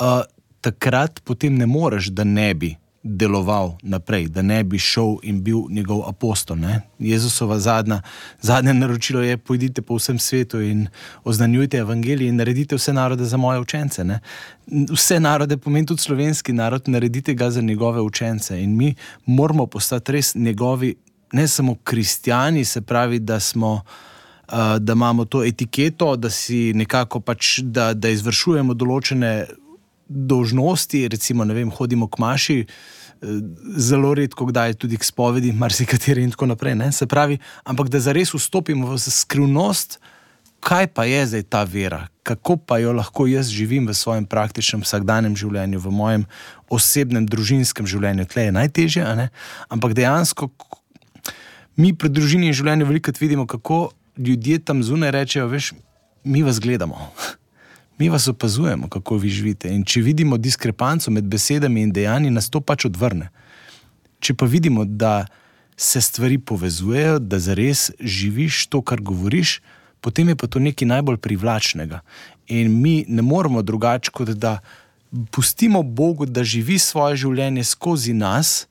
[0.00, 0.22] uh,
[0.60, 5.62] takrat potem ne moreš, da ne bi deloval naprej, da ne bi šel in bil
[5.70, 6.58] njegov apostol.
[6.58, 6.80] Ne?
[6.98, 8.02] Jezusova zadnja,
[8.40, 10.86] zadnje naročilo je: pojdite po vsem svetu in
[11.24, 14.04] oznanjujte evangelije in naredite vse narode za moje učence.
[14.04, 14.20] Ne?
[14.90, 18.62] Vse narode pomeni tudi slovenski narod, naredite ga za njegove učence.
[18.62, 18.94] In mi
[19.26, 20.94] moramo postati res njegovi,
[21.32, 23.82] ne samo kristijani, se pravi, da smo.
[24.78, 29.46] Da imamo to etiketo, da si nekako pač, da, da izvršujemo določene
[30.10, 33.26] dožnosti, recimo, vem, hodimo k maši, eh,
[33.78, 36.74] zelo redko, kdaj tudi k spovedi, marsikateri in tako naprej.
[36.74, 36.92] Ne?
[36.92, 40.02] Se pravi, ampak da zares vstopimo v skrivnost,
[40.60, 44.82] kaj pa je zdaj ta vera, kako pa jo lahko jaz živim v svojem praktičnem
[44.82, 46.26] vsakdanjem življenju, v mojem
[46.68, 48.26] osebnem družinskem življenju.
[48.26, 49.30] Tle je najtežje,
[49.70, 50.50] ampak dejansko
[51.76, 55.72] mi pri družini in življenju veliko vidimo, kako ljudje tam zunaj rečejo, veš,
[56.24, 57.08] mi vas gledamo.
[58.00, 59.68] Mi vas opazujemo, kako vi živite.
[59.68, 63.28] In če vidimo diskrepanco med besedami in dejanji, nas to pač odvrne.
[64.24, 65.26] Če pa vidimo, da
[65.76, 69.58] se stvari povezujejo, da zares živiš to, kar govoriš,
[70.00, 72.00] potem je pa to nekaj najbolj privlačnega.
[72.48, 74.58] In mi ne moremo drugače, kot da
[75.30, 78.64] pustimo Bogu, da živi svoje življenje skozi nas,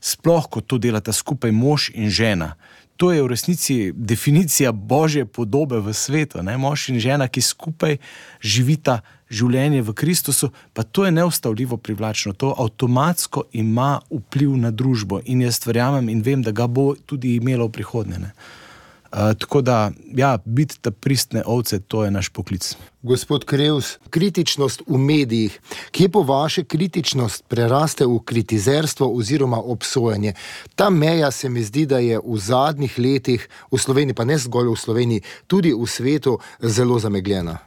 [0.00, 2.54] sploh ko to delata skupaj mož in žena
[3.02, 6.38] to je v resnici definicija božje podobe v svetu.
[6.38, 6.54] Ne?
[6.54, 7.96] Mož in žena, ki skupaj
[8.38, 12.30] živita življenje v Kristusu, pa to je neustavljivo privlačno.
[12.38, 17.34] To avtomatsko ima vpliv na družbo in jaz verjamem in vem, da ga bo tudi
[17.42, 18.22] imelo v prihodnje.
[18.22, 18.61] Eh,
[19.12, 22.76] tako da, ja, biti ta pristne ovce, to je naš poklic.
[23.02, 30.34] Gospod Krevs, kritičnost v medijih, kje po vaše kritičnost preraste v kritizerstvo oziroma obsojanje?
[30.74, 34.72] Ta meja se mi zdi, da je v zadnjih letih v Sloveniji, pa ne zgolj
[34.72, 37.58] v Sloveniji, tudi v svetu zelo zamegljena.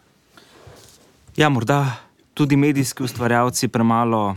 [1.36, 4.36] Ja, morda tudi medijski ustvarjalci premalo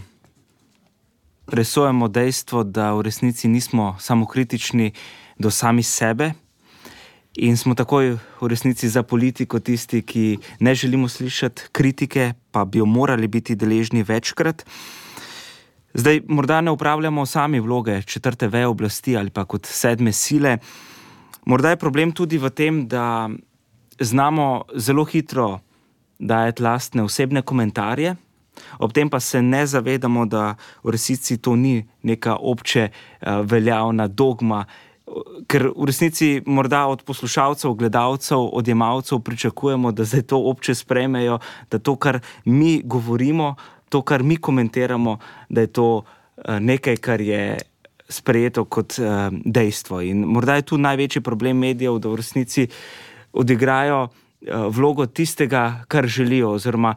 [1.47, 4.93] presojamo dejstvo, da v resnici nismo samo kritični
[5.39, 6.33] do sami sebe.
[7.39, 12.79] In smo takoj v resnici za politiko tisti, ki ne želimo slišati kritike, pa bi
[12.79, 14.65] jo morali biti deležni večkrat.
[15.95, 20.59] Zdaj, morda ne upravljamo sami vloge četrte veje oblasti ali pa kot sedme sile.
[21.47, 23.31] Morda je problem tudi v tem, da
[24.01, 25.61] znamo zelo hitro
[26.19, 28.17] dajati lastne osebne komentarje.
[28.79, 34.09] Ob tem pa se ne zavedamo, da v resnici to ni neka obče uh, veljavna
[34.09, 34.65] dogma,
[35.49, 41.39] ker v resnici morda od poslušalcev, gledalcev, odjemalcev pričakujemo, da zdaj to obče sprejmejo,
[41.71, 43.55] da to, kar mi govorimo,
[43.89, 45.19] to, kar mi komentiramo,
[45.49, 47.59] da je to uh, nekaj, kar je.
[48.09, 49.99] Sprejeto kot uh, dejstvo.
[50.01, 52.65] In morda je tu največji problem medijev, da v resnici
[53.37, 54.11] odigrajo uh,
[54.73, 56.95] vlogo tistega, kar želijo, oziroma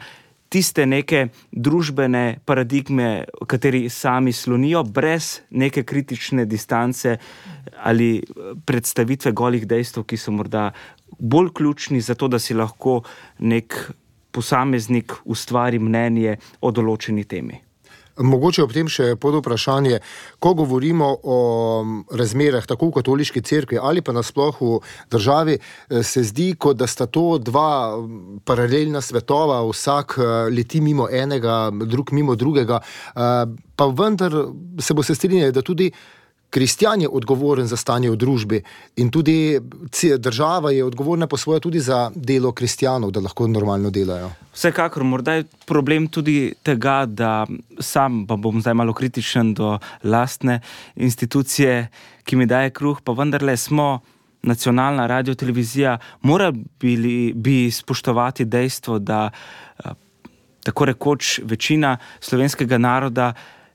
[0.51, 7.17] tiste neke družbene paradigme, kateri sami slonijo, brez neke kritične distance
[7.83, 8.21] ali
[8.65, 10.71] predstavitve golih dejstev, ki so morda
[11.19, 13.01] bolj ključni za to, da si lahko
[13.39, 13.77] nek
[14.31, 17.59] posameznik ustvari mnenje o določeni temi.
[18.17, 19.99] Mogoče ob tem še pod vprašanje,
[20.39, 21.37] ko govorimo o
[22.11, 24.79] razmerah tako v katoliški cerkvi ali pa nasplošno v
[25.11, 27.97] državi, eh, se zdi, kot da sta to dva
[28.45, 33.45] paralelna svetova, vsak eh, leti mimo enega, drug mimo drugega, eh,
[33.75, 34.31] pa vendar
[34.79, 35.91] se bo se strinjali, da tudi
[36.51, 38.59] kristjan je odgovoren za stanje v družbi
[38.99, 39.59] in tudi
[40.19, 44.31] država je odgovorna po svoje tudi za delo kristjanov, da lahko normalno delajo.
[44.53, 47.47] Vsekakor, morda je problem tudi tega, da
[47.79, 50.59] sam, pa bom zdaj malo kritičen do lastne
[50.95, 51.87] institucije,
[52.23, 53.99] ki mi daje kruh, pa vendarle smo.
[54.41, 56.47] Nacionalna radio televizija mora
[56.79, 59.29] bili, bi spoštovati dejstvo, da
[60.63, 63.33] tako rekoč večina slovenskega naroda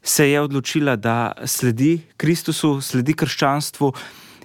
[0.09, 3.93] se je odločila, da sledi Kristusu, sledi krščanstvu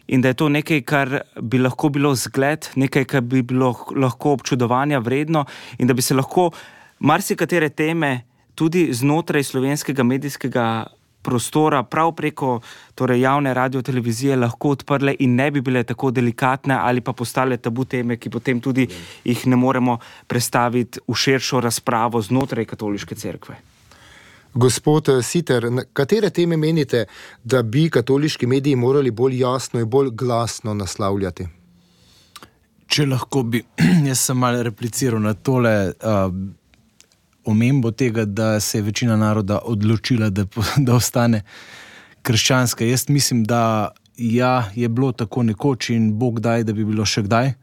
[0.07, 4.33] in da je to nekaj, kar bi lahko bilo zgled, nekaj, kar bi bilo lahko
[4.33, 5.45] občudovanja vredno
[5.77, 6.49] in da bi se lahko
[6.99, 8.21] marsikatere teme
[8.55, 10.65] tudi znotraj slovenskega medijskega
[11.21, 12.59] prostora, prav preko
[12.95, 17.57] torej javne radio televizije, lahko odprle in ne bi bile tako delikatne ali pa postale
[17.57, 18.87] tabu teme, ki potem tudi
[19.23, 23.70] jih ne moremo predstaviti v širšo razpravo znotraj katoliške cerkve.
[24.53, 27.05] Gospod eh, Siter, katere teme menite,
[27.43, 31.47] da bi katoliški mediji morali bolj jasno in bolj glasno naslavljati?
[32.87, 33.63] Če lahko bi
[34.09, 36.33] jaz sem malo repliciral na tole uh,
[37.47, 40.45] omembo tega, da se je večina naroda odločila, da,
[40.85, 41.43] da ostane
[42.21, 42.85] krščanska.
[42.85, 47.23] Jaz mislim, da ja, je bilo tako nekoč in Bog daj, da bi bilo še
[47.23, 47.53] kdaj.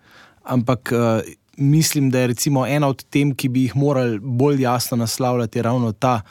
[0.44, 1.20] Ampak uh,
[1.56, 2.34] mislim, da je
[2.68, 6.22] ena od tem, ki bi jih morali bolj jasno naslavljati, ravno ta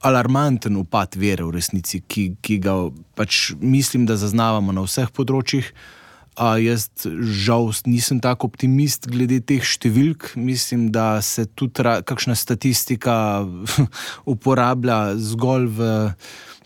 [0.00, 2.74] alarmanten upad vere v resnici, ki, ki ga
[3.18, 5.68] pač mislim, da zaznavamo na vseh področjih.
[6.40, 10.30] A jaz, žal, nisem tako optimist glede teh številk.
[10.40, 13.44] Mislim, da se tudi kakšna statistika
[14.32, 15.90] uporablja zgolj v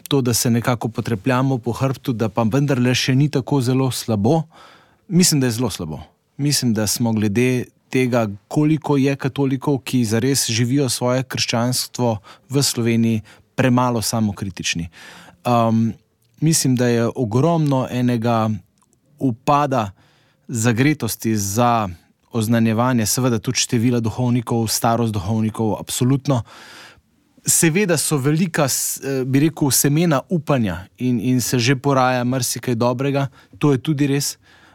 [0.07, 4.45] to, da se nekako potrepljamo po hrbtu, da pa vendarle še ni tako zelo slabo.
[5.09, 6.05] Mislim, da je zelo slabo.
[6.39, 12.17] Mislim, da smo glede tega, koliko je katolikov, ki zares živijo svoje krščanstvo
[12.51, 13.23] v Sloveniji,
[13.55, 14.89] premalo samokritični.
[15.47, 15.93] Um,
[16.41, 18.51] mislim, da je ogromno enega
[19.19, 19.91] upada
[20.49, 21.89] zagretosti za
[22.33, 26.43] oznanjevanje, seveda tudi števila duhovnikov, starost duhovnikov, absolutno.
[27.47, 33.29] Seveda so velika, eh, bi rekel, semena upanja in, in se že poraja marsikaj dobrega,
[33.59, 34.35] to je tudi res.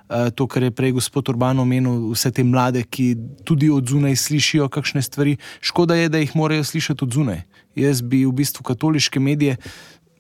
[0.10, 3.14] Eh, to, kar je prej gospod Urban omenil, vse te mlade, ki
[3.46, 5.36] tudi od zunaj slišijo kakšne stvari.
[5.62, 7.44] Škoda je, da jih morajo slišati od zunaj.
[7.78, 9.60] Jaz bi v bistvu katoliške medije,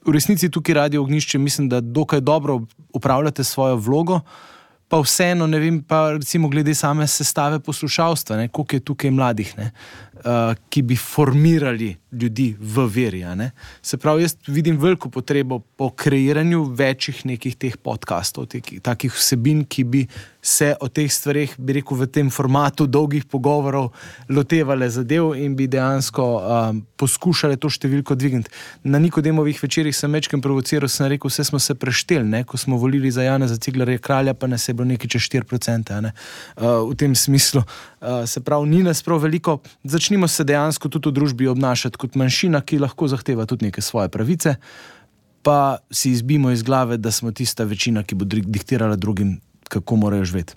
[0.05, 2.61] v resnici tukaj radio ognišče, mislim, da dokaj dobro
[2.93, 4.21] upravljate svojo vlogo.
[4.89, 9.71] Pa vseeno, ne vem, pa recimo glede same sestave poslušalstva, koliko je tukaj mladih, ne,
[10.25, 13.23] uh, ki bi formirali ljudi v veri.
[13.81, 18.47] Se pravi, jaz vidim veliko potrebo po kreiranju večjih nekih teh podkastov,
[18.81, 20.07] takih vsebin, ki bi
[20.41, 23.91] se o teh stvareh, bi rekel, v tem formatu dolgih pogovorov
[24.29, 28.51] lotevale zadev in bi dejansko um, poskušale to številko dvigniti.
[28.87, 32.43] Na Nikodemovih večerjih sem večkrat provociral, sem rekel, vse smo se prešteli, ne?
[32.47, 35.99] ko smo volili za Jana, za Ciglarja kralja, pa nas je bilo nekaj čez 4%.
[36.07, 36.13] Ne?
[36.55, 37.65] Uh, v tem smislu,
[38.27, 42.61] se pravi, ni nas prav veliko, začnimo se dejansko tudi v družbi obnašati kot manjšina,
[42.61, 44.55] ki lahko zahteva tudi neke svoje pravice.
[45.43, 50.25] Pa si izbimo iz glave, da smo tista večina, ki bo diktirala drugim kako morajo
[50.25, 50.53] živeti.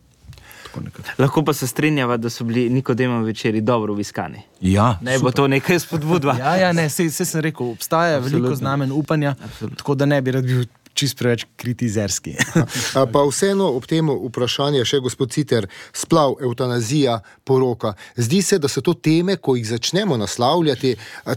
[1.18, 4.40] Lahko pa se strinjava, da so bili Nikodemo večeri dobro obiskani.
[4.61, 5.24] Ja, ne super.
[5.24, 6.37] bo to nekaj spodbudva.
[6.38, 8.38] ja, ja, ne, vse sem rekel, obstaja Absolutno.
[8.38, 9.76] veliko znamen upanja, Absolutno.
[9.76, 12.34] tako da ne bi rad bil čist preveč kritizerski.
[13.12, 17.95] pa vseeno ob tem vprašanju, še gospod Citer, splav, eutanazija, poroka.
[18.16, 20.95] Zdi se, da so to teme, ko jih začnemo naslavljati,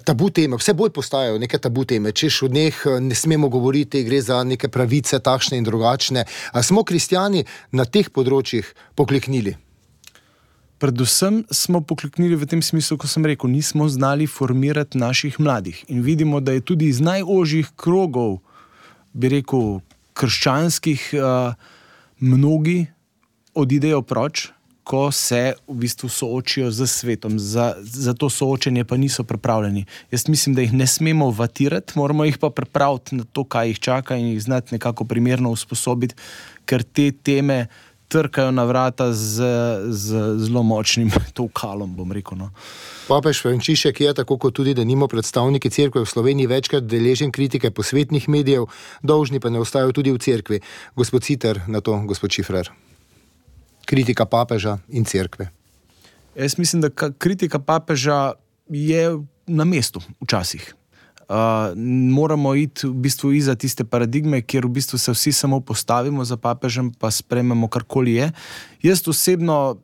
[0.07, 2.11] tabu teme, vse bolj postajajo neke tabu teme.
[2.11, 6.25] Češ od njih ne smemo govoriti, gre za neke pravice, takšne in drugačne.
[6.51, 9.55] A smo kristijani na teh področjih pokleknili?
[10.75, 15.85] Predvsem smo pokleknili v tem smislu, ko sem rekel, nismo znali formirati naših mladih.
[15.87, 18.41] In vidimo, da je tudi iz najožjih krogov,
[19.15, 19.79] bi rekel,
[20.15, 21.55] krščanskih, uh,
[22.19, 22.85] mnogi
[23.55, 24.49] odidejo proč,
[24.85, 27.39] ko se v bistvu soočijo z svetom.
[27.41, 29.85] Za, za to soočenje pa niso pripravljeni.
[30.11, 33.79] Jaz mislim, da jih ne smemo vatirati, moramo jih pa pripraviti na to, kaj jih
[33.79, 36.15] čaka in jih znati nekako primerno usposobiti,
[36.69, 37.65] ker te teme
[38.15, 39.43] trkajo na vrata z,
[39.91, 40.07] z
[40.39, 42.39] zelo močnim tokalom, bom rekel.
[42.39, 42.49] No.
[43.09, 47.71] Papež Frančišek je, tako kot tudi, da nimo predstavniki crkve v Sloveniji, večkrat deležen kritike
[47.75, 48.69] posvetnih medijev,
[49.03, 50.61] dolžni pa ne ostajajo tudi v crkvi.
[50.95, 52.71] Gospod Citer, na to, gospod Šifrer.
[53.85, 55.51] Kritika papeža in crkve.
[56.35, 58.33] Jaz mislim, da kritika papeža
[58.71, 60.73] je na mestu včasih.
[61.25, 61.73] Uh,
[62.13, 66.37] moramo iti v bistvu iza tiste paradigme, kjer v bistvu se vsi samo postavimo za
[66.37, 68.27] papežem, pa sprememo karkoli je.
[68.83, 69.77] Jaz osebno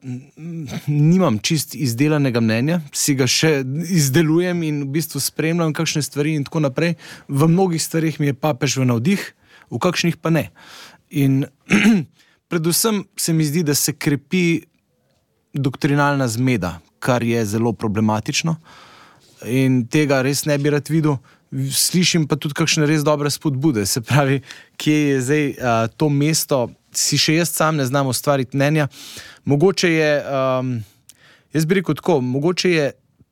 [0.87, 6.45] nimam čist izdelanega mnenja, si ga še izdelujem in v bistvu spremljam kakšne stvari in
[6.45, 6.93] tako naprej.
[7.25, 9.25] V mnogih stvarih mi je papež v navdih,
[9.73, 10.45] v kakšnih pa ne.
[11.09, 11.47] In
[12.53, 14.61] predvsem se mi zdi, da se krepi
[15.57, 18.57] doktrinalna zmeda, kar je zelo problematično.
[18.61, 18.90] Uh,
[19.45, 21.17] in tega res ne bi rad videl.
[21.51, 24.39] Slišim pa tudi kakšne res dobre spodbude, se pravi,
[24.79, 26.61] kje je zdaj uh, to mesto,
[26.95, 28.87] si še jaz sam ne znam ustvariti mnenja.
[29.45, 30.77] Mogoče je, um,
[31.51, 32.87] jaz bi rekel tako, mogoče je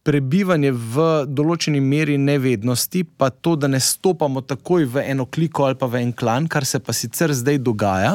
[0.08, 5.78] prebivanje v določeni meri nevednosti, pa to, da ne stopamo takoj v eno kliko ali
[5.80, 8.14] pa v en klan, kar se pa sicer zdaj dogaja,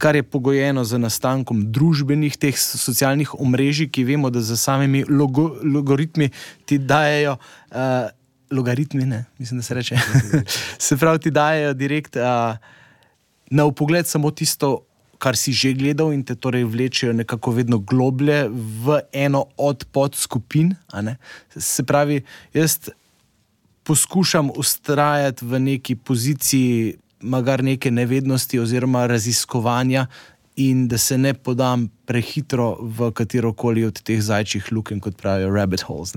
[0.00, 5.52] kar je pogojeno z nastankom družbenih, teh socialnih omrežij, ki vemo, da za samimi logo,
[5.62, 6.32] logaritmi
[6.66, 7.38] ti dajo.
[7.70, 8.08] Uh,
[8.52, 9.96] Logaritmi, ne, mislim, da se reče.
[10.86, 12.58] se pravi, ti dajo direkt uh,
[13.48, 14.82] na upogled samo tisto,
[15.22, 20.74] kar si že gledal, in te torej vlečejo nekako vedno globlje v eno od podskupin.
[21.54, 22.90] Se pravi, jaz
[23.86, 30.06] poskušam ustrajati v neki poziciji, magar neke nevednosti oziroma raziskovanja.
[30.60, 35.48] In da se ne podam prehitro v katero koli od teh zajčjih luken, kot pravijo,
[35.48, 36.12] rabbit holes.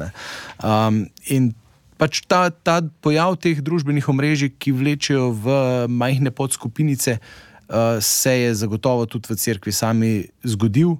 [0.59, 1.53] Um, in
[1.95, 5.55] pač ta, ta pojav teh družbenih omrežij, ki vlečejo v
[5.87, 7.54] majhne podskupinice, uh,
[8.01, 10.97] se je zagotovo tudi v cerkvi sami zgodil.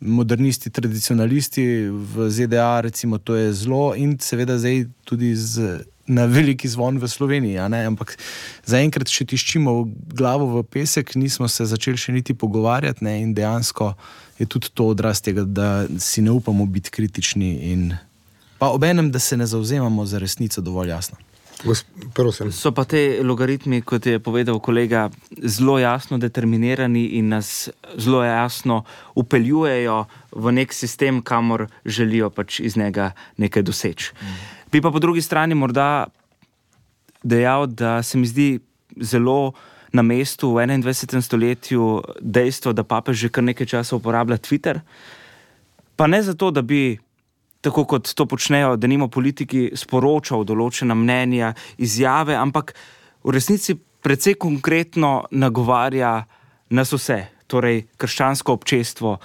[0.00, 6.68] Modernisti, tradicionalisti v ZDA, recimo, to je zelo in seveda zdaj tudi z, na veliki
[6.68, 7.58] zvon v Sloveniji.
[7.58, 8.14] Ampak
[8.62, 13.18] zaenkrat še tiščimo glavo v pesek, nismo se začeli še niti pogovarjati ne?
[13.26, 13.94] in dejansko
[14.38, 17.90] je tudi to odraz tega, da si ne upamo biti kritični in
[18.58, 21.18] pa obenem, da se ne zauzemamo za resnico dovolj jasno.
[22.54, 25.08] So pa te logaritmi, kot je povedal kolega,
[25.42, 28.84] zelo jasno determinirani in nas zelo jasno
[29.18, 34.12] upeljujejo v nek sistem, kamor želijo pač iz njega nekaj doseči.
[34.14, 34.38] Mm.
[34.72, 36.06] Bi pa po drugi strani morda
[37.22, 38.60] dejal, da se mi zdi
[39.00, 39.52] zelo
[39.92, 41.20] na mestu v 21.
[41.20, 44.80] stoletju dejstvo, da papež že kar nekaj časa uporablja Twitter.
[45.96, 46.98] Pa ne zato, da bi
[47.60, 52.74] tako kot to počnejo, da nimo politiki sporočal določena mnenja, izjave, ampak
[53.24, 56.22] v resnici precej konkretno nagovarja
[56.70, 57.18] nas vse,
[57.50, 59.16] torej krščansko občestvo.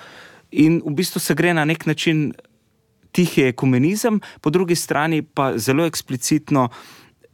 [0.63, 2.31] In v bistvu se gre na nek način
[3.13, 6.69] tihi ekumenizem, po drugi strani pa zelo eksplicitno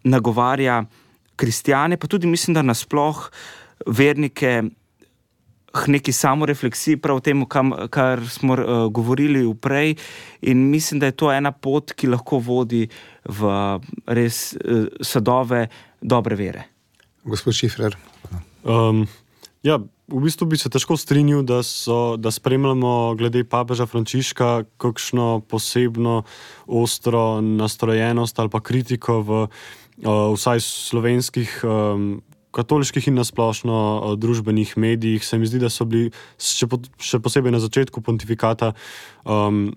[0.04, 0.84] nagovarja
[1.40, 3.30] kristijane, pa tudi mislim, da nasploh
[3.88, 4.64] vernike
[5.88, 9.96] neki samorefleksiji, prav temu, kam, kar smo uh, govorili prej.
[10.42, 12.88] In mislim, da je to ena pot, ki lahko vodi
[13.26, 13.54] v
[14.08, 15.68] res uh, sadove
[16.02, 16.66] dobre vere.
[17.24, 17.98] Gospod Šifrer.
[18.64, 19.06] Um,
[19.64, 19.78] ja,
[20.10, 26.24] v bistvu bi se težko strinjal, da, so, da spremljamo glede papeža Frančiška kakšno posebno
[26.66, 31.62] ostro nastrojenost ali pa kritiko v uh, vsaj slovenskih.
[31.64, 36.82] Um, katoliških in nasplošno uh, družbenih medijih, se mi zdi, da so bili še, po,
[36.98, 38.74] še posebej na začetku pontifikata.
[39.26, 39.70] Um,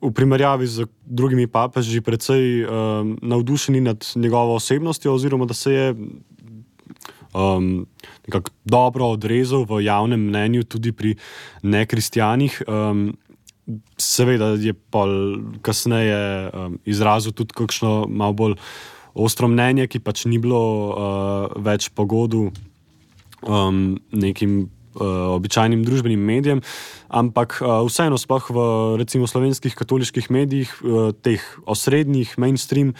[0.00, 5.90] V primerjavi z drugimi papeži, precej um, navdušeni nad njegovo osebnostjo, oziroma da se je
[7.36, 7.86] um,
[8.64, 11.16] dobro odrezal v javnem mnenju, tudi pri
[11.62, 12.62] nekristijanih.
[12.64, 13.12] Um,
[13.98, 15.04] seveda je pa
[15.62, 18.56] kasneje um, izrazil tudi kakšno malo bolj
[19.14, 22.50] ostro mnenje, ki pač ni bilo uh, več pogodu
[23.46, 26.62] um, nekim uh, običajnim družbenim medijem,
[27.08, 28.60] ampak uh, vseeno, sploh v
[29.00, 32.94] recimo slovenskih katoliških medijih, uh, teh osrednjih, mainstream,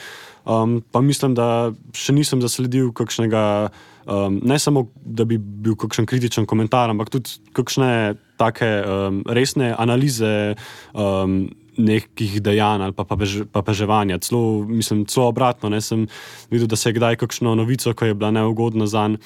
[0.45, 3.71] um, pa mislim, da še nisem zasledil kakšnega.
[4.11, 9.75] Um, ne samo, da bi bil kakšen kritičen komentar, ampak tudi kakšne take um, resne
[9.77, 10.57] analize.
[10.97, 13.05] Um, Nekih dejanj ali pa
[13.53, 14.19] papeževanja.
[14.19, 15.71] Celo, mislim, celo obratno.
[15.73, 16.07] Ne, sem
[16.51, 19.19] videl, da se je kdaj kakšno novico, ki je bila neugodna za njega,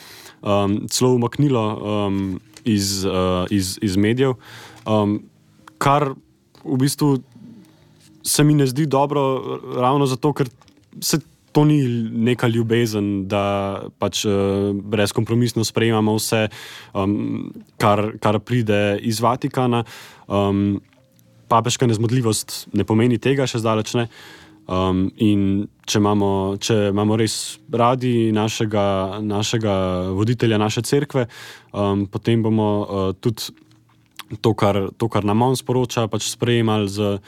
[0.42, 1.64] um, celo umaknilo
[2.06, 4.34] um, iz, uh, iz, iz medijev.
[4.86, 5.22] Um,
[5.78, 6.14] kar
[6.64, 7.18] v bistvu
[8.22, 9.40] se mi ne zdi dobro,
[9.76, 10.48] ravno zato, ker
[11.00, 11.18] se
[11.52, 11.78] to ni
[12.10, 16.48] neka ljubezen, da pač uh, brezkompromisno sprejemamo vse,
[16.94, 19.84] um, kar, kar pride iz Vatikana.
[20.26, 20.80] Um,
[21.54, 24.08] Papeška nezmotljivost ne pomeni tega, še zdaleč ne.
[24.64, 29.74] Um, in če imamo, če imamo res radi našega, našega
[30.16, 31.26] voditelja, naše cerkve,
[31.76, 33.52] um, potem bomo uh, tudi
[34.40, 37.18] to, kar, to, kar nam on sporoča, pač sprejemali z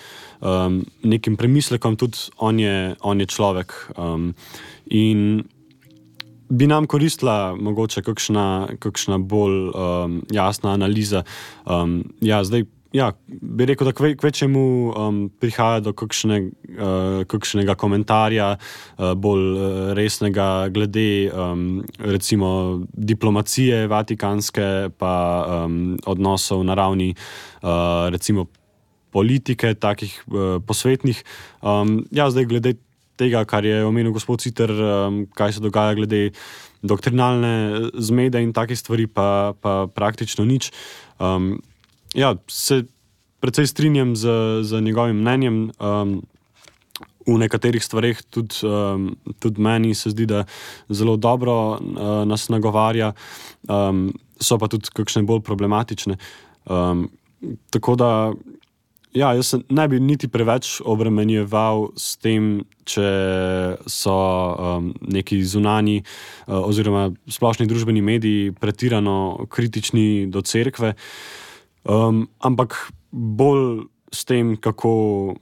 [0.41, 3.77] um, nekim premislekom, tudi on je, on je človek.
[4.01, 4.33] Um,
[4.89, 5.45] in
[6.49, 11.27] bi nam koristila mogoče kakšna, kakšna bolj um, jasna analiza.
[11.67, 12.65] Um, ja, zdaj,
[12.97, 14.63] Ja, bi rekel, da kvečemu
[14.97, 19.67] um, prihaja do kakšne, uh, kakšnega komentarja, uh, bolj uh,
[19.99, 22.49] resnega, glede um, recimo
[22.97, 25.13] diplomacije vatikanske, pa
[25.67, 28.47] um, odnosov na ravni uh, recimo
[29.13, 31.21] politike, takih uh, posvetnih.
[31.61, 32.77] Um, ja, zdaj glede
[33.21, 36.31] tega, kar je omenil gospod Citer, um, kaj se dogaja glede
[36.81, 40.73] doktrinalne zmede in takih stvari, pa, pa praktično nič.
[41.21, 41.59] Um,
[42.17, 42.85] Ja, se
[43.41, 44.29] precej strinjam z,
[44.63, 45.71] z njegovim mnenjem.
[45.81, 46.23] Um,
[47.27, 50.45] v nekaterih stvareh tudi, um, tudi meni se zdi, da
[50.89, 53.13] zelo dobro uh, nas nagovarja,
[53.69, 56.17] um, so pa tudi kakšne bolj problematične.
[56.71, 57.09] Um,
[57.75, 58.11] tako da,
[59.13, 63.11] ja, jaz ne bi niti preveč obremenjeval s tem, če
[63.91, 70.95] so um, neki zunani uh, oziroma splošni družbeni mediji pretirano kritični do cerkve.
[71.87, 74.91] Um, ampak bolj s tem, kako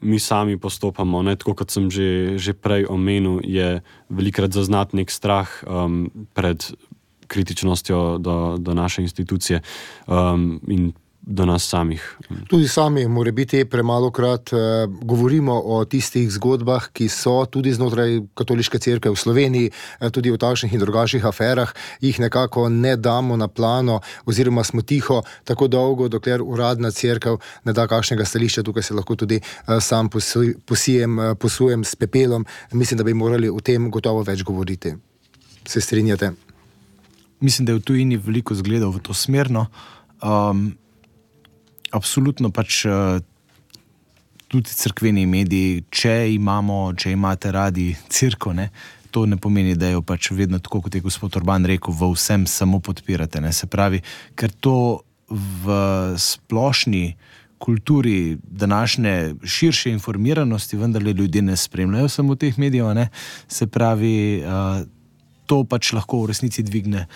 [0.00, 1.22] mi sami postopamo.
[1.22, 1.36] Ne?
[1.36, 6.60] Tako kot sem že, že prej omenil, je velikrat zaznati nek strah um, pred
[7.26, 9.62] kritičnostjo do, do naše institucije
[10.06, 10.92] um, in
[11.26, 12.18] do nas samih.
[12.48, 14.56] Tudi sami, mora biti premalo krat, eh,
[15.02, 19.70] govorimo o tistih zgodbah, ki so tudi znotraj katoliške cerkve v Sloveniji,
[20.00, 24.82] eh, tudi o takšnih in drugačnih aferah, jih nekako ne damo na plano, oziroma smo
[24.82, 28.62] tiho tako dolgo, dokler uradna cerkev ne da kakšnega stališča.
[28.62, 30.08] Tukaj se lahko tudi eh, sam
[30.66, 32.46] posijem, eh, posujem s pepelom.
[32.72, 34.94] Mislim, da bi morali o tem gotovo več govoriti.
[35.66, 36.32] Se strinjate?
[37.40, 39.66] Mislim, da je v tujini veliko zgledov v to smerno.
[40.22, 40.83] Um,
[41.94, 43.22] absolutno pač uh,
[44.50, 48.54] tudi crkveni mediji, če imamo, če imate radi crkvo,
[49.14, 52.48] to ne pomeni, da jo pač vedno tako, kot je gospod Orban rekel, v vsem
[52.50, 53.42] samo podpirate.
[53.42, 53.52] Ne.
[53.54, 54.02] Se pravi,
[54.34, 55.76] ker to v
[56.20, 57.14] splošni
[57.64, 63.08] kulturi današnje širše informiranosti, vendar ljudje ne spremljajo samo teh medijev, ne.
[63.48, 64.42] se pravi.
[64.42, 64.82] Uh,
[65.46, 67.06] to pač lahko v resnici dvigne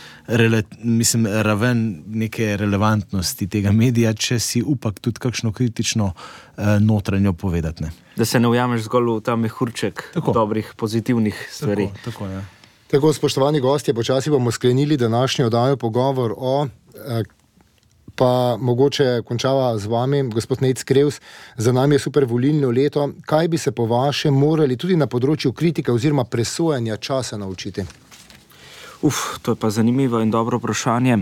[0.83, 7.85] mislim, raven neke relevantnosti tega medija, če si upak tudi kakšno kritično eh, notranjo povedati.
[7.85, 7.93] Ne.
[8.17, 10.33] Da se ne ujameš zgolj v ta mehurček tako.
[10.33, 11.89] dobrih, pozitivnih stvari.
[11.89, 12.45] Tako, tako, ja.
[12.91, 16.67] tako spoštovani gostje, počasi bomo sklenili današnjo oddajo pogovor o.
[16.95, 17.23] Eh,
[18.19, 21.21] Pa mogoče končava z vami, gospod Nec Krevs,
[21.57, 23.13] za nami je super volilno leto.
[23.27, 27.85] Kaj bi se po vašem morali tudi na področju kritike oziroma presojanja časa naučiti?
[29.03, 31.19] Uf, to je pa zanimivo in dobro vprašanje.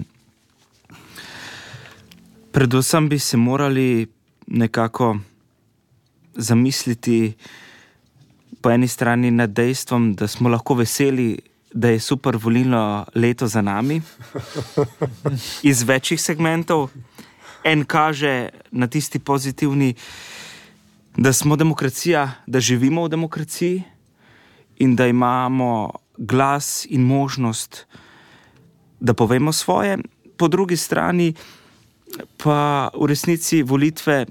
[2.53, 4.07] Predvsem bi se morali
[4.47, 5.17] nekako
[6.35, 7.35] zamisliti
[8.61, 11.39] po eni strani nad dejstvom, da smo lahko veseli,
[11.73, 14.01] da je super volilno leto za nami,
[15.63, 16.89] iz večjih segmentov.
[17.65, 19.95] En kaže na tisti pozitivni,
[21.17, 23.83] da smo demokracija, da živimo v demokraciji
[24.77, 27.87] in da imamo glas in možnost,
[29.01, 29.99] da povemo svoje,
[30.37, 31.35] po drugi strani
[32.37, 34.27] pa v resnici volitve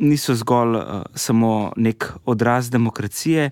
[0.00, 0.84] niso zgolj uh,
[1.14, 3.50] samo nek odraz demokracije,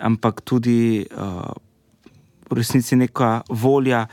[0.00, 1.52] ampak tudi uh,
[2.50, 4.06] v resnici neka volja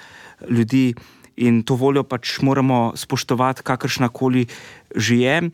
[0.49, 0.93] ljudi.
[1.41, 4.45] In to voljo pač moramo spoštovati, kakršna koli
[4.95, 5.49] že je.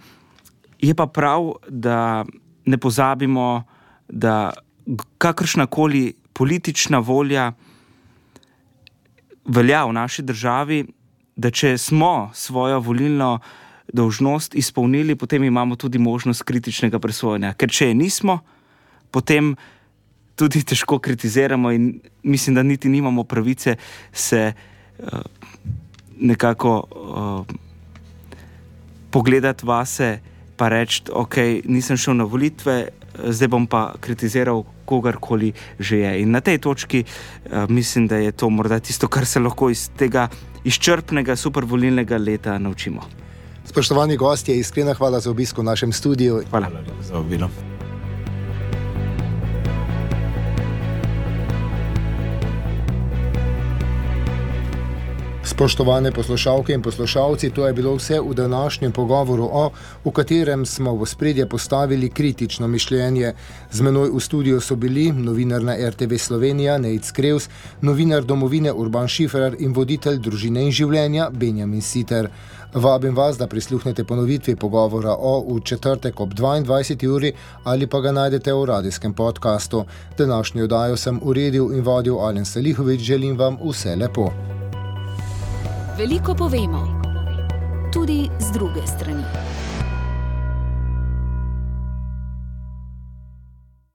[0.81, 2.25] Je pa prav, da
[2.65, 3.63] ne pozabimo,
[4.09, 4.53] da
[5.17, 7.51] kakršna koli politična volja
[9.45, 10.83] velja v naši državi,
[11.35, 13.39] da če smo svojo volilno
[13.93, 17.53] dolžnost izpolnili, potem imamo tudi možnost kritičnega presojanja.
[17.53, 18.39] Ker če je nismo,
[19.11, 19.55] potem
[20.37, 23.77] tudi težko kritiziramo in mislim, da niti nimamo pravice
[24.11, 25.07] se uh,
[26.19, 27.55] nekako uh,
[29.11, 30.19] pogledati vase,
[30.57, 36.11] pa reči, ok, nisem šel na volitve, zdaj bom pa kritiziral kogarkoli že je.
[36.23, 39.89] In na tej točki uh, mislim, da je to morda tisto, kar se lahko iz
[39.99, 40.29] tega
[40.63, 43.03] izčrpnega, supervolilnega leta naučimo.
[43.67, 46.41] Spoštovani gosti, iskrena hvala za obisko v našem studiu.
[46.49, 47.76] Hvala, hvala za obilo.
[55.57, 59.71] Spoštovane poslušalke in poslušalci, to je bilo vse v današnjem pogovoru, o,
[60.05, 63.33] v katerem smo v spredje postavili kritično mišljenje.
[63.71, 67.49] Z menoj v studiu so bili novinar na RTV Slovenija Neitz Krevs,
[67.81, 72.29] novinar domovine Urban Šifrer in voditelj družine in življenja Benjamin Siter.
[72.73, 77.07] Vabim vas, da prisluhnete ponovitvi pogovora o v četrtek ob 22.
[77.07, 77.33] uri
[77.63, 79.85] ali pa ga najdete v radijskem podkastu.
[80.17, 84.56] Današnjo oddajo sem uredil in vodil Alen Salihovič, želim vam vse lepo.
[85.97, 87.01] Veliko povemo,
[87.89, 89.25] tudi z druge strani.